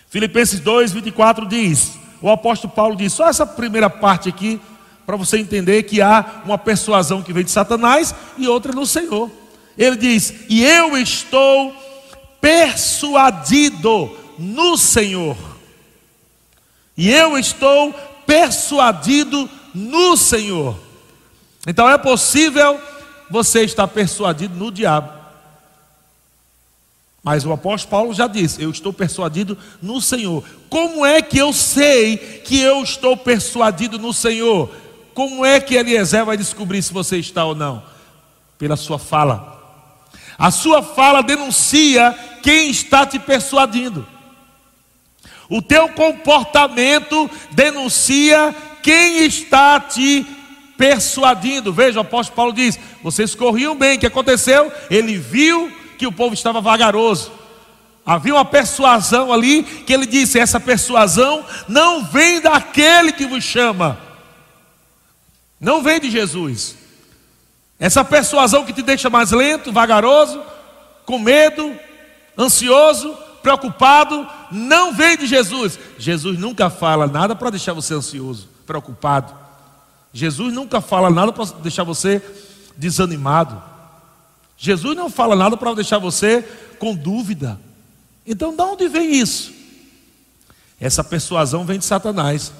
[0.08, 4.60] Filipenses 2, 24 diz: o apóstolo Paulo diz, só essa primeira parte aqui,
[5.06, 9.30] para você entender que há uma persuasão que vem de Satanás e outra no Senhor.
[9.76, 11.74] Ele diz: E eu estou
[12.40, 15.36] persuadido no Senhor.
[16.96, 17.94] E eu estou
[18.26, 20.76] persuadido no Senhor.
[21.66, 22.78] Então é possível
[23.30, 25.17] você estar persuadido no diabo.
[27.28, 30.42] Mas o apóstolo Paulo já disse: Eu estou persuadido no Senhor.
[30.70, 34.74] Como é que eu sei que eu estou persuadido no Senhor?
[35.12, 37.82] Como é que Eliezer vai descobrir se você está ou não?
[38.56, 39.60] Pela sua fala.
[40.38, 44.08] A sua fala denuncia quem está te persuadindo.
[45.50, 50.24] O teu comportamento denuncia quem está te
[50.78, 51.74] persuadindo.
[51.74, 54.72] Veja, o apóstolo Paulo diz: vocês corriam bem, o que aconteceu?
[54.88, 57.32] Ele viu que o povo estava vagaroso.
[58.06, 63.98] Havia uma persuasão ali que ele disse: essa persuasão não vem daquele que vos chama,
[65.60, 66.76] não vem de Jesus.
[67.78, 70.42] Essa persuasão que te deixa mais lento, vagaroso,
[71.04, 71.76] com medo,
[72.36, 75.78] ansioso, preocupado, não vem de Jesus.
[75.98, 79.34] Jesus nunca fala nada para deixar você ansioso, preocupado.
[80.12, 82.22] Jesus nunca fala nada para deixar você
[82.76, 83.62] desanimado.
[84.58, 86.42] Jesus não fala nada para deixar você
[86.80, 87.58] com dúvida.
[88.26, 89.52] Então, de onde vem isso?
[90.80, 92.52] Essa persuasão vem de Satanás.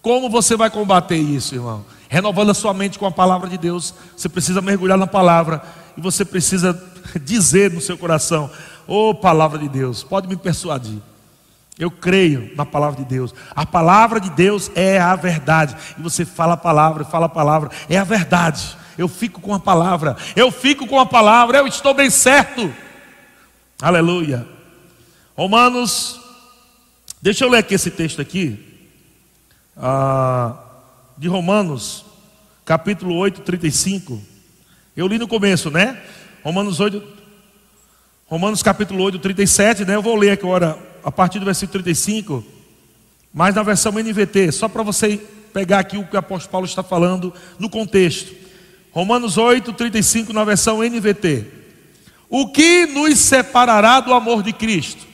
[0.00, 1.84] Como você vai combater isso, irmão?
[2.08, 3.92] Renovando a sua mente com a palavra de Deus.
[4.16, 5.60] Você precisa mergulhar na palavra
[5.96, 6.80] e você precisa
[7.20, 8.48] dizer no seu coração:
[8.86, 11.00] Ô oh, palavra de Deus, pode me persuadir.
[11.76, 13.34] Eu creio na palavra de Deus.
[13.50, 15.76] A palavra de Deus é a verdade.
[15.98, 18.76] E você fala a palavra, fala a palavra, é a verdade.
[18.96, 22.72] Eu fico com a palavra, eu fico com a palavra, eu estou bem certo.
[23.80, 24.46] Aleluia.
[25.36, 26.20] Romanos,
[27.20, 28.58] deixa eu ler aqui esse texto aqui,
[29.76, 30.56] ah,
[31.18, 32.04] de Romanos,
[32.64, 34.22] capítulo 8, 35.
[34.96, 36.00] Eu li no começo, né?
[36.44, 37.02] Romanos 8,
[38.26, 39.96] Romanos capítulo 8, 37, né?
[39.96, 42.44] Eu vou ler agora a partir do versículo 35,
[43.32, 45.16] mas na versão NVT, só para você
[45.52, 48.34] pegar aqui o que o apóstolo Paulo está falando no contexto.
[48.94, 51.46] Romanos 8, 35 na versão NVT.
[52.30, 55.04] O que nos separará do amor de Cristo?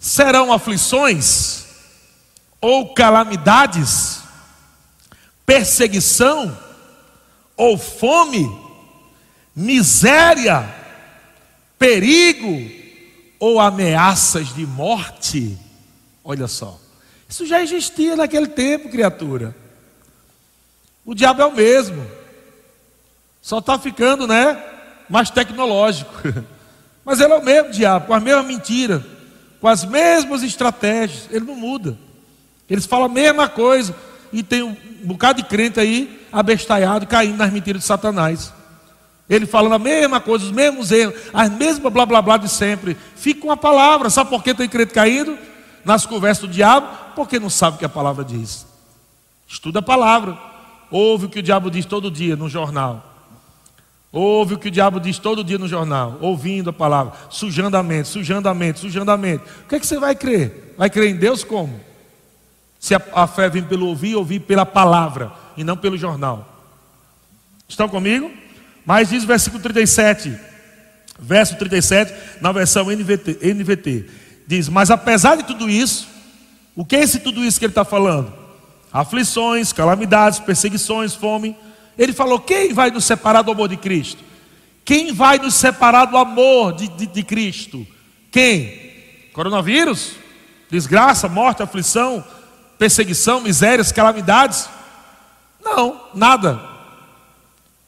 [0.00, 1.64] Serão aflições
[2.60, 4.22] ou calamidades,
[5.46, 6.58] perseguição
[7.56, 8.50] ou fome,
[9.54, 10.68] miséria,
[11.78, 12.68] perigo
[13.38, 15.56] ou ameaças de morte?
[16.24, 16.80] Olha só,
[17.28, 19.54] isso já existia naquele tempo, criatura.
[21.04, 22.21] O diabo é o mesmo,
[23.42, 24.72] só está ficando, né?
[25.12, 26.10] mais tecnológico.
[27.04, 29.04] Mas ele é o mesmo diabo, com a mesma mentira,
[29.60, 31.28] com as mesmas estratégias.
[31.30, 31.98] Ele não muda.
[32.70, 33.94] Eles falam a mesma coisa.
[34.32, 34.74] E tem um
[35.04, 38.52] bocado de crente aí abestalhado, caindo nas mentiras de Satanás.
[39.28, 42.96] Ele falando a mesma coisa, os mesmos erros, as mesmas blá blá blá de sempre.
[43.14, 44.08] Fica com a palavra.
[44.08, 45.36] Sabe por que tem crente caindo?
[45.84, 46.86] Nas conversas do diabo?
[47.14, 48.66] Porque não sabe o que a palavra diz.
[49.46, 50.38] Estuda a palavra.
[50.90, 53.11] Ouve o que o diabo diz todo dia no jornal.
[54.12, 57.82] Ouve o que o diabo diz todo dia no jornal, ouvindo a palavra, sujando a
[57.82, 59.42] mente, sujando a mente, sujando a mente.
[59.64, 60.74] O que é que você vai crer?
[60.76, 61.80] Vai crer em Deus como?
[62.78, 66.46] Se a, a fé vem pelo ouvir, ouvir pela palavra e não pelo jornal.
[67.66, 68.30] Estão comigo?
[68.84, 70.38] Mas diz o versículo 37,
[71.18, 74.10] verso 37, na versão NVT, NVT,
[74.46, 76.06] diz: Mas apesar de tudo isso,
[76.76, 78.30] o que é esse tudo isso que ele está falando?
[78.92, 81.56] Aflições, calamidades, perseguições, fome
[81.96, 84.22] ele falou: quem vai nos separar do amor de Cristo?
[84.84, 87.86] Quem vai nos separar do amor de, de, de Cristo?
[88.30, 88.92] Quem?
[89.32, 90.12] Coronavírus?
[90.70, 92.24] Desgraça, morte, aflição,
[92.78, 94.68] perseguição, misérias, calamidades?
[95.62, 96.60] Não, nada.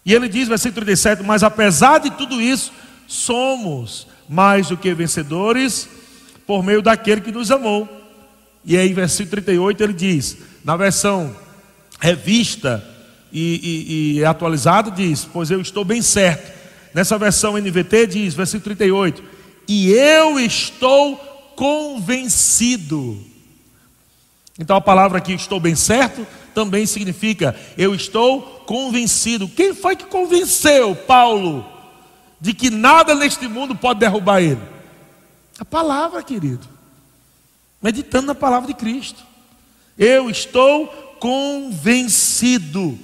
[0.05, 2.71] E ele diz, versículo 37, mas apesar de tudo isso,
[3.07, 5.89] somos mais do que vencedores
[6.47, 7.89] por meio daquele que nos amou.
[8.65, 11.35] E aí, versículo 38, ele diz, na versão
[12.01, 12.85] revista,
[13.35, 16.55] e, e, e atualizado diz: Pois eu estou bem certo.
[16.95, 19.25] Nessa versão NVT diz, versículo 38,
[19.67, 21.17] e eu estou
[21.57, 23.21] convencido.
[24.57, 29.49] Então a palavra aqui, estou bem certo, também significa eu estou convencido.
[29.49, 31.67] Quem foi que convenceu Paulo
[32.41, 34.61] de que nada neste mundo pode derrubar ele?
[35.59, 36.69] A palavra, querido.
[37.83, 39.25] Meditando na palavra de Cristo.
[39.99, 40.87] Eu estou
[41.19, 42.97] convencido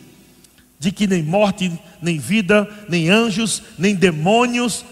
[0.81, 4.83] de que nem morte, nem vida, nem anjos, nem demônios,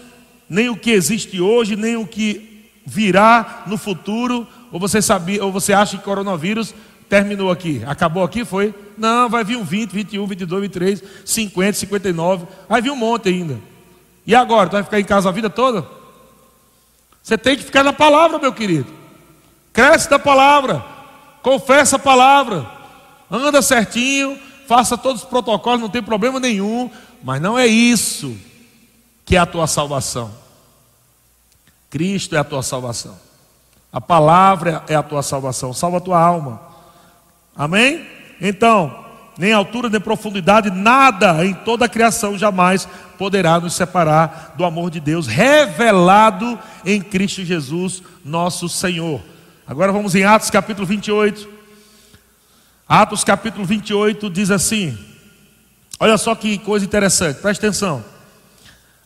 [0.47, 5.51] nem o que existe hoje, nem o que virá no futuro, ou você sabia, ou
[5.51, 6.75] você acha que coronavírus
[7.09, 8.71] terminou aqui, acabou aqui, foi?
[8.95, 13.59] Não, vai vir um 20, 21, 22, 23, 50, 59, vai vir um monte ainda.
[14.27, 15.87] E agora, tu vai ficar em casa a vida toda?
[17.23, 18.87] Você tem que ficar na palavra, meu querido.
[19.73, 20.85] Cresce da palavra,
[21.41, 22.69] confessa a palavra,
[23.31, 24.37] anda certinho,
[24.69, 26.91] faça todos os protocolos, não tem problema nenhum,
[27.23, 28.37] mas não é isso
[29.25, 30.29] que é a tua salvação.
[31.89, 33.17] Cristo é a tua salvação.
[33.91, 36.61] A palavra é a tua salvação, salva a tua alma.
[37.55, 38.05] Amém?
[38.39, 39.05] Então,
[39.39, 44.91] nem altura nem profundidade, nada em toda a criação jamais poderá nos separar do amor
[44.91, 49.19] de Deus revelado em Cristo Jesus, nosso Senhor.
[49.65, 51.58] Agora vamos em Atos capítulo 28.
[52.89, 54.97] Atos capítulo 28 diz assim:
[55.99, 58.03] olha só que coisa interessante, presta atenção.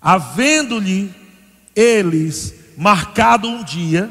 [0.01, 1.13] Havendo-lhe
[1.75, 4.09] eles marcado um dia,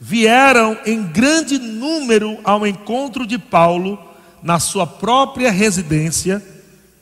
[0.00, 3.98] vieram em grande número ao encontro de Paulo
[4.40, 6.40] na sua própria residência.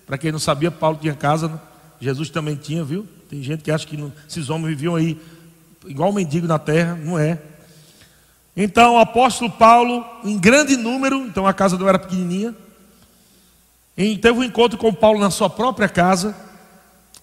[0.07, 1.61] Para quem não sabia, Paulo tinha casa, né?
[2.01, 3.07] Jesus também tinha, viu?
[3.29, 5.21] Tem gente que acha que não, esses homens viviam aí
[5.87, 7.39] igual mendigo na terra, não é.
[8.57, 12.55] Então o apóstolo Paulo, em grande número, então a casa não era pequenininha,
[13.97, 16.35] teve um encontro com Paulo na sua própria casa.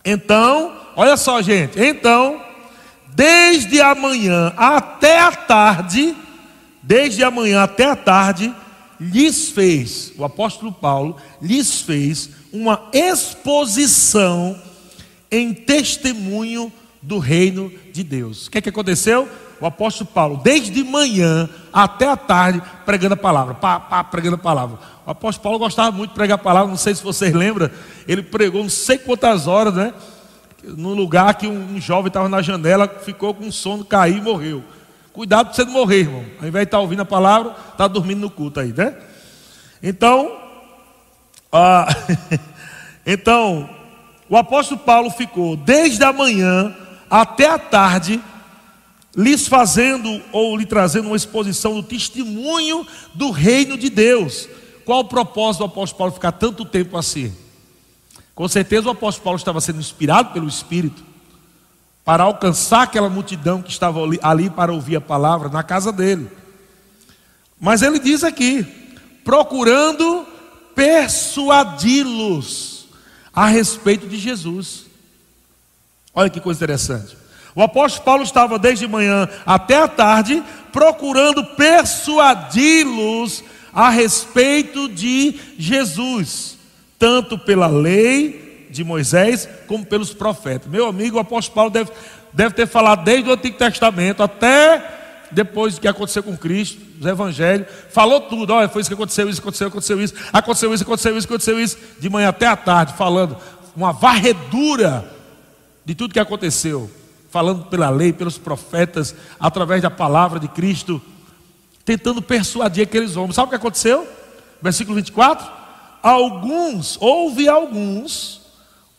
[0.06, 2.42] Então, olha só, gente, então,
[3.08, 6.16] desde amanhã até a tarde,
[6.82, 8.54] desde amanhã até a tarde,
[9.00, 14.60] lhes fez, o apóstolo Paulo lhes fez uma exposição
[15.30, 18.48] em testemunho do reino de Deus.
[18.48, 19.28] O que, é que aconteceu?
[19.60, 24.40] O apóstolo Paulo, desde manhã até a tarde, pregando a palavra, pá, pá, pregando a
[24.40, 24.78] palavra.
[25.06, 27.70] O apóstolo Paulo gostava muito de pregar a palavra, não sei se vocês lembram,
[28.08, 29.94] ele pregou não sei quantas horas, né?
[30.64, 34.64] Num lugar que um, jovem estava na janela, ficou com sono, caiu e morreu.
[35.14, 36.26] Cuidado para você não morrer, irmão.
[36.40, 38.96] Ao invés de estar ouvindo a palavra, está dormindo no culto aí, né?
[39.82, 40.32] Então,
[41.52, 41.88] ah,
[43.06, 43.70] então,
[44.30, 46.76] o apóstolo Paulo ficou desde a manhã
[47.10, 48.22] até a tarde
[49.18, 54.48] lhes fazendo ou lhe trazendo uma exposição do testemunho do reino de Deus.
[54.86, 57.36] Qual o propósito do apóstolo Paulo ficar tanto tempo assim?
[58.36, 61.04] Com certeza o apóstolo Paulo estava sendo inspirado pelo Espírito
[62.06, 66.30] para alcançar aquela multidão que estava ali, para ouvir a palavra na casa dele.
[67.60, 68.64] Mas ele diz aqui:
[69.26, 70.28] procurando
[70.76, 72.86] persuadi-los
[73.34, 74.86] a respeito de Jesus.
[76.14, 77.18] Olha que coisa interessante.
[77.58, 83.44] O apóstolo Paulo estava desde manhã até a tarde procurando persuadi-los
[83.74, 86.56] a respeito de Jesus,
[87.00, 90.70] tanto pela lei de Moisés como pelos profetas.
[90.70, 91.90] Meu amigo, o apóstolo Paulo deve,
[92.32, 97.08] deve ter falado desde o Antigo Testamento até depois do que aconteceu com Cristo, os
[97.08, 101.18] evangelhos, falou tudo, olha, foi isso que aconteceu, isso aconteceu, aconteceu isso, aconteceu isso, aconteceu
[101.18, 103.36] isso, aconteceu isso, de manhã até a tarde, falando
[103.76, 105.12] uma varredura
[105.84, 106.88] de tudo que aconteceu,
[107.30, 111.02] falando pela lei, pelos profetas, através da palavra de Cristo,
[111.84, 113.36] tentando persuadir aqueles homens.
[113.36, 114.08] Sabe o que aconteceu?
[114.62, 115.48] Versículo 24:
[116.02, 118.42] Alguns, houve alguns,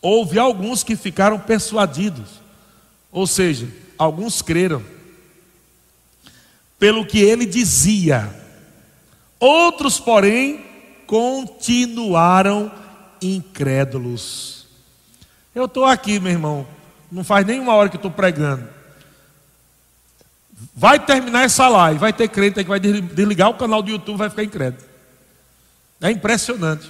[0.01, 2.29] houve alguns que ficaram persuadidos,
[3.11, 3.67] ou seja,
[3.97, 4.83] alguns creram
[6.79, 8.33] pelo que ele dizia.
[9.39, 10.65] Outros, porém,
[11.05, 12.71] continuaram
[13.21, 14.65] incrédulos.
[15.53, 16.67] Eu estou aqui, meu irmão,
[17.11, 18.67] não faz nenhuma hora que estou pregando.
[20.75, 24.29] Vai terminar essa live, vai ter crente que vai desligar o canal do YouTube, vai
[24.29, 24.83] ficar incrédulo.
[26.01, 26.89] É impressionante.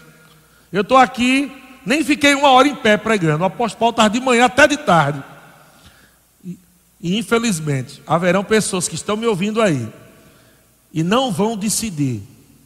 [0.71, 1.51] Eu estou aqui,
[1.85, 3.43] nem fiquei uma hora em pé pregando.
[3.43, 5.23] O apóstolo Paulo estava de manhã até de tarde.
[7.01, 9.87] E infelizmente, haverão pessoas que estão me ouvindo aí
[10.93, 12.21] e não vão decidir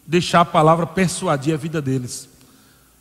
[0.06, 2.28] deixar a palavra persuadir a vida deles.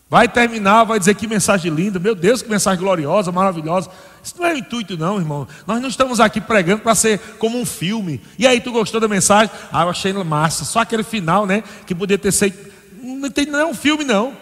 [0.08, 3.90] Vai terminar, vai dizer que mensagem linda, meu Deus, que mensagem gloriosa, maravilhosa.
[4.22, 5.48] Isso não é o intuito, não, irmão.
[5.66, 8.20] Nós não estamos aqui pregando para ser como um filme.
[8.38, 9.52] E aí, tu gostou da mensagem?
[9.72, 10.64] Ah, eu achei massa.
[10.64, 11.64] Só aquele final, né?
[11.86, 12.56] Que podia ter sido.
[13.02, 14.36] Não, tem, não é um filme, não.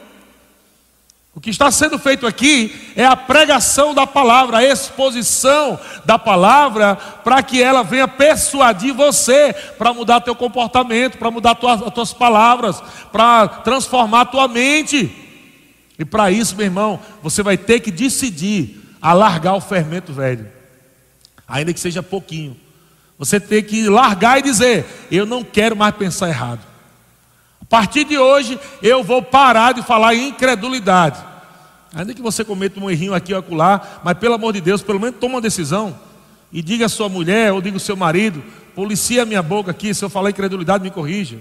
[1.34, 6.96] O que está sendo feito aqui é a pregação da palavra, a exposição da palavra,
[6.96, 12.12] para que ela venha persuadir você, para mudar teu comportamento, para mudar tuas, as tuas
[12.12, 15.10] palavras, para transformar tua mente.
[15.98, 20.46] E para isso, meu irmão, você vai ter que decidir a largar o fermento velho,
[21.46, 22.56] ainda que seja pouquinho.
[23.18, 26.60] Você tem que largar e dizer: Eu não quero mais pensar errado.
[27.60, 31.22] A partir de hoje, eu vou parar de falar incredulidade.
[31.94, 35.00] Ainda que você cometa um errinho aqui ou acolá, mas pelo amor de Deus, pelo
[35.00, 35.98] menos toma uma decisão
[36.52, 38.42] e diga à sua mulher ou diga ao seu marido:
[38.74, 41.38] policia a minha boca aqui, se eu falar incredulidade, me corrija.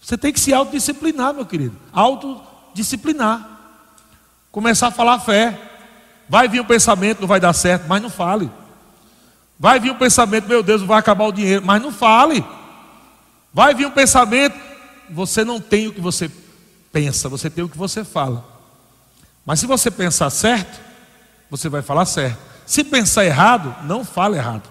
[0.00, 1.76] Você tem que se autodisciplinar, meu querido.
[1.92, 3.57] Autodisciplinar.
[4.58, 5.56] Começar a falar fé.
[6.28, 8.50] Vai vir um pensamento, não vai dar certo, mas não fale.
[9.56, 12.44] Vai vir um pensamento, meu Deus, vai acabar o dinheiro, mas não fale.
[13.54, 14.58] Vai vir um pensamento,
[15.10, 16.28] você não tem o que você
[16.92, 18.44] pensa, você tem o que você fala.
[19.46, 20.80] Mas se você pensar certo,
[21.48, 22.40] você vai falar certo.
[22.66, 24.68] Se pensar errado, não fale errado.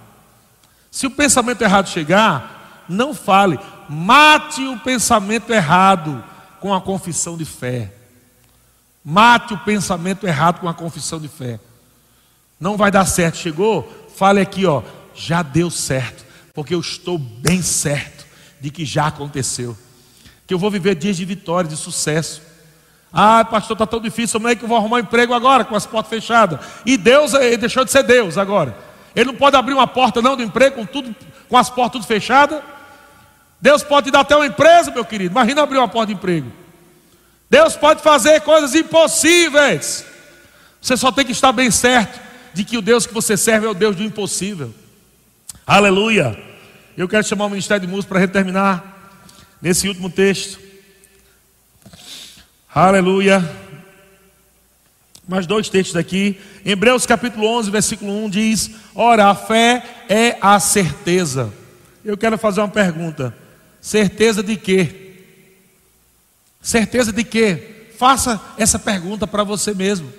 [0.92, 3.58] Se o pensamento errado chegar, não fale.
[3.88, 6.22] Mate o pensamento errado
[6.60, 7.94] com a confissão de fé.
[9.10, 11.62] Mate o pensamento errado com a confissão de fé.
[12.60, 13.38] Não vai dar certo.
[13.38, 13.90] Chegou?
[14.14, 14.84] Fale aqui, ó.
[15.16, 16.26] Já deu certo.
[16.54, 18.26] Porque eu estou bem certo
[18.60, 19.78] de que já aconteceu.
[20.46, 22.42] Que eu vou viver dias de vitória, de sucesso.
[23.14, 25.74] Ah, pastor, está tão difícil, como é que eu vou arrumar um emprego agora com
[25.74, 26.60] as portas fechadas?
[26.86, 28.78] E Deus ele deixou de ser Deus agora.
[29.16, 31.16] Ele não pode abrir uma porta não do emprego com tudo,
[31.48, 32.62] com as portas tudo fechadas.
[33.62, 35.32] Deus pode te dar até uma empresa, meu querido.
[35.32, 36.67] Imagina abrir uma porta de emprego.
[37.50, 40.06] Deus pode fazer coisas impossíveis.
[40.82, 42.20] Você só tem que estar bem certo
[42.54, 44.74] de que o Deus que você serve é o Deus do impossível.
[45.66, 46.38] Aleluia.
[46.98, 49.22] Eu quero chamar o Ministério de Música para terminar
[49.62, 50.60] nesse último texto.
[52.74, 53.44] Aleluia.
[55.28, 56.40] Mais dois textos aqui.
[56.66, 61.54] Hebreus capítulo 11, versículo 1 diz: Ora, a fé é a certeza.
[62.04, 63.36] Eu quero fazer uma pergunta:
[63.82, 65.07] certeza de quê?
[66.68, 67.86] Certeza de quê?
[67.98, 70.12] Faça essa pergunta para você mesmo.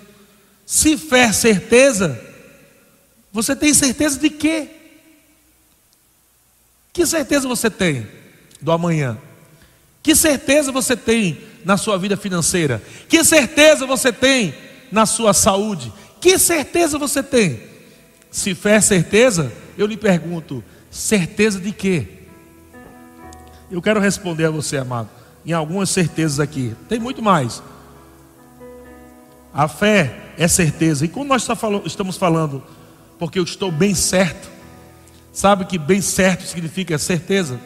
[0.65, 2.19] Se fé é certeza,
[3.31, 4.67] você tem certeza de quê?
[6.91, 8.07] Que certeza você tem
[8.59, 9.15] do amanhã?
[10.01, 12.81] Que certeza você tem na sua vida financeira?
[13.07, 14.55] Que certeza você tem
[14.91, 15.93] na sua saúde?
[16.19, 17.61] Que certeza você tem?
[18.31, 22.07] Se fé é certeza, eu lhe pergunto: certeza de quê?
[23.69, 26.75] Eu quero responder a você, amado, em algumas certezas aqui.
[26.87, 27.61] Tem muito mais.
[29.53, 31.05] A fé é certeza.
[31.05, 31.47] E quando nós
[31.85, 32.63] estamos falando,
[33.17, 34.49] porque eu estou bem certo,
[35.31, 37.59] Sabe que bem certo significa certeza?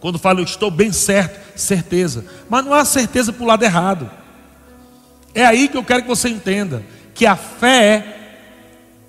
[0.00, 2.24] Quando falo eu estou bem certo, certeza.
[2.48, 4.10] Mas não há certeza para o lado errado.
[5.32, 6.82] É aí que eu quero que você entenda
[7.14, 8.10] que a fé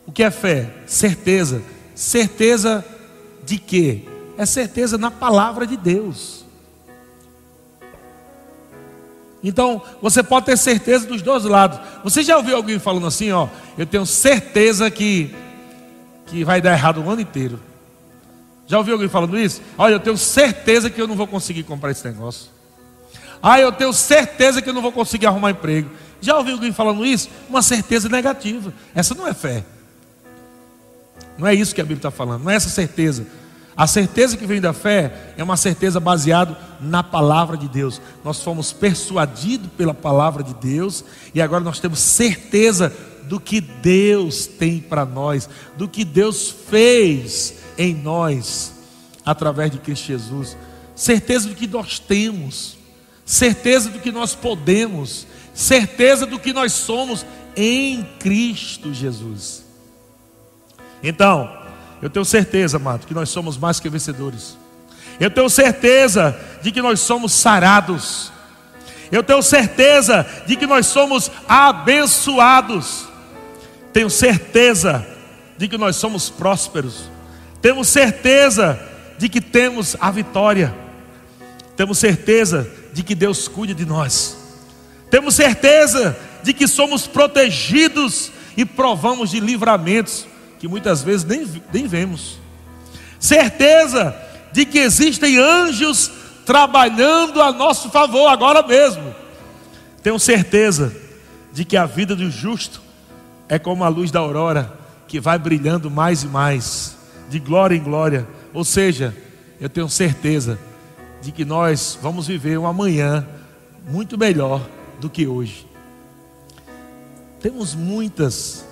[0.06, 0.70] O que é fé?
[0.86, 1.64] Certeza.
[1.96, 2.86] Certeza
[3.44, 4.04] de quê?
[4.38, 6.45] É certeza na palavra de Deus.
[9.48, 11.80] Então, você pode ter certeza dos dois lados.
[12.04, 15.34] Você já ouviu alguém falando assim, ó, eu tenho certeza que
[16.26, 17.60] que vai dar errado o ano inteiro.
[18.66, 19.62] Já ouviu alguém falando isso?
[19.78, 22.48] Olha, eu tenho certeza que eu não vou conseguir comprar esse negócio.
[23.40, 25.92] Ah, eu tenho certeza que eu não vou conseguir arrumar emprego.
[26.20, 27.30] Já ouviu alguém falando isso?
[27.48, 28.74] Uma certeza negativa.
[28.96, 29.64] Essa não é fé.
[31.38, 33.28] Não é isso que a Bíblia está falando, não é essa certeza.
[33.78, 38.02] A certeza que vem da fé é uma certeza baseada na palavra de Deus.
[38.24, 41.04] Nós fomos persuadidos pela palavra de Deus
[41.34, 47.56] e agora nós temos certeza do que Deus tem para nós, do que Deus fez
[47.78, 48.74] em nós
[49.26, 50.56] através de Cristo Jesus.
[50.96, 52.78] Certeza do que nós temos,
[53.26, 57.26] certeza do que nós podemos, certeza do que nós somos
[57.58, 59.66] em Cristo Jesus.
[61.04, 61.65] Então,
[62.06, 64.56] eu tenho certeza, amado, que nós somos mais que vencedores.
[65.20, 68.32] Eu tenho certeza de que nós somos sarados.
[69.12, 73.08] Eu tenho certeza de que nós somos abençoados.
[73.92, 75.04] Tenho certeza
[75.58, 77.10] de que nós somos prósperos.
[77.60, 78.80] Temos certeza
[79.18, 80.76] de que temos a vitória.
[81.76, 84.38] Temos certeza de que Deus cuida de nós.
[85.10, 90.28] Temos certeza de que somos protegidos e provamos de livramentos
[90.66, 92.40] que muitas vezes nem, nem vemos.
[93.20, 94.16] Certeza
[94.52, 96.12] de que existem anjos
[96.44, 99.14] trabalhando a nosso favor agora mesmo.
[100.02, 100.92] Tenho certeza
[101.54, 102.82] de que a vida do justo
[103.48, 104.74] é como a luz da aurora
[105.08, 106.98] que vai brilhando mais e mais
[107.30, 108.28] de glória em glória.
[108.52, 109.16] Ou seja,
[109.62, 110.58] eu tenho certeza
[111.22, 113.24] de que nós vamos viver um amanhã
[113.88, 114.68] muito melhor
[115.00, 115.68] do que hoje.
[117.40, 118.65] Temos muitas,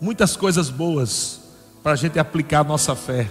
[0.00, 1.40] muitas coisas boas
[1.82, 3.30] para a gente aplicar a nossa fé,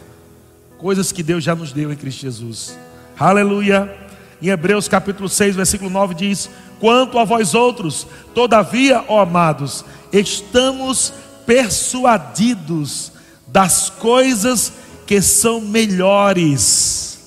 [0.78, 2.78] coisas que Deus já nos deu em Cristo Jesus.
[3.18, 3.93] Aleluia.
[4.41, 6.49] Em Hebreus capítulo 6, versículo 9 diz:
[6.80, 11.13] Quanto a vós outros, todavia, ó amados, estamos
[11.45, 13.11] persuadidos
[13.47, 14.74] das coisas
[15.05, 17.20] que são melhores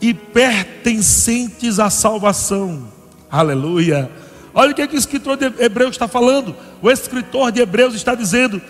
[0.00, 2.88] e pertencentes à salvação.
[3.30, 4.10] Aleluia.
[4.58, 6.56] Olha o que, é que o escritor de Hebreus está falando.
[6.80, 8.60] O escritor de Hebreus está dizendo: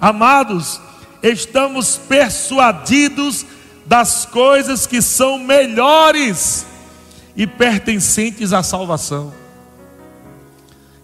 [0.00, 0.80] Amados,
[1.22, 3.44] estamos persuadidos
[3.84, 6.64] das coisas que são melhores
[7.36, 9.30] e pertencentes à salvação.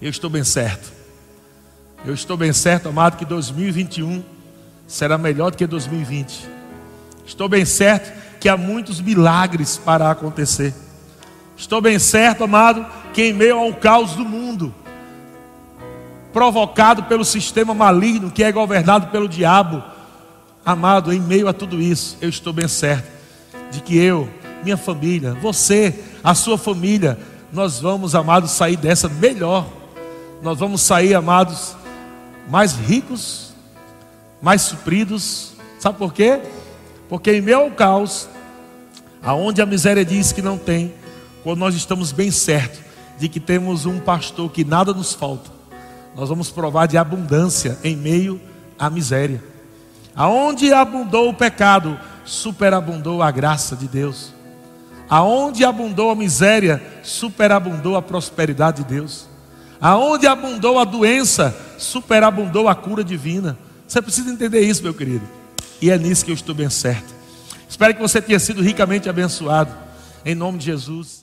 [0.00, 0.90] Eu estou bem certo.
[2.02, 4.24] Eu estou bem certo, amado, que 2021
[4.88, 6.48] será melhor do que 2020.
[7.26, 8.10] Estou bem certo
[8.40, 10.74] que há muitos milagres para acontecer.
[11.62, 12.84] Estou bem certo, amado,
[13.14, 14.74] que em meio ao caos do mundo,
[16.32, 19.80] provocado pelo sistema maligno que é governado pelo diabo,
[20.66, 23.08] amado, em meio a tudo isso, eu estou bem certo
[23.70, 24.28] de que eu,
[24.64, 25.94] minha família, você,
[26.24, 27.16] a sua família,
[27.52, 29.64] nós vamos, amados, sair dessa melhor.
[30.42, 31.76] Nós vamos sair, amados,
[32.50, 33.52] mais ricos
[34.42, 35.52] mais supridos.
[35.78, 36.40] Sabe por quê?
[37.08, 38.28] Porque em meio ao caos,
[39.22, 40.92] aonde a miséria diz que não tem,
[41.42, 42.80] quando nós estamos bem certos
[43.18, 45.50] de que temos um pastor que nada nos falta,
[46.14, 48.40] nós vamos provar de abundância em meio
[48.78, 49.42] à miséria.
[50.14, 54.32] Aonde abundou o pecado, superabundou a graça de Deus.
[55.08, 59.26] Aonde abundou a miséria, superabundou a prosperidade de Deus.
[59.80, 63.58] Aonde abundou a doença, superabundou a cura divina.
[63.86, 65.26] Você precisa entender isso, meu querido.
[65.80, 67.12] E é nisso que eu estou bem certo.
[67.68, 69.72] Espero que você tenha sido ricamente abençoado.
[70.24, 71.21] Em nome de Jesus.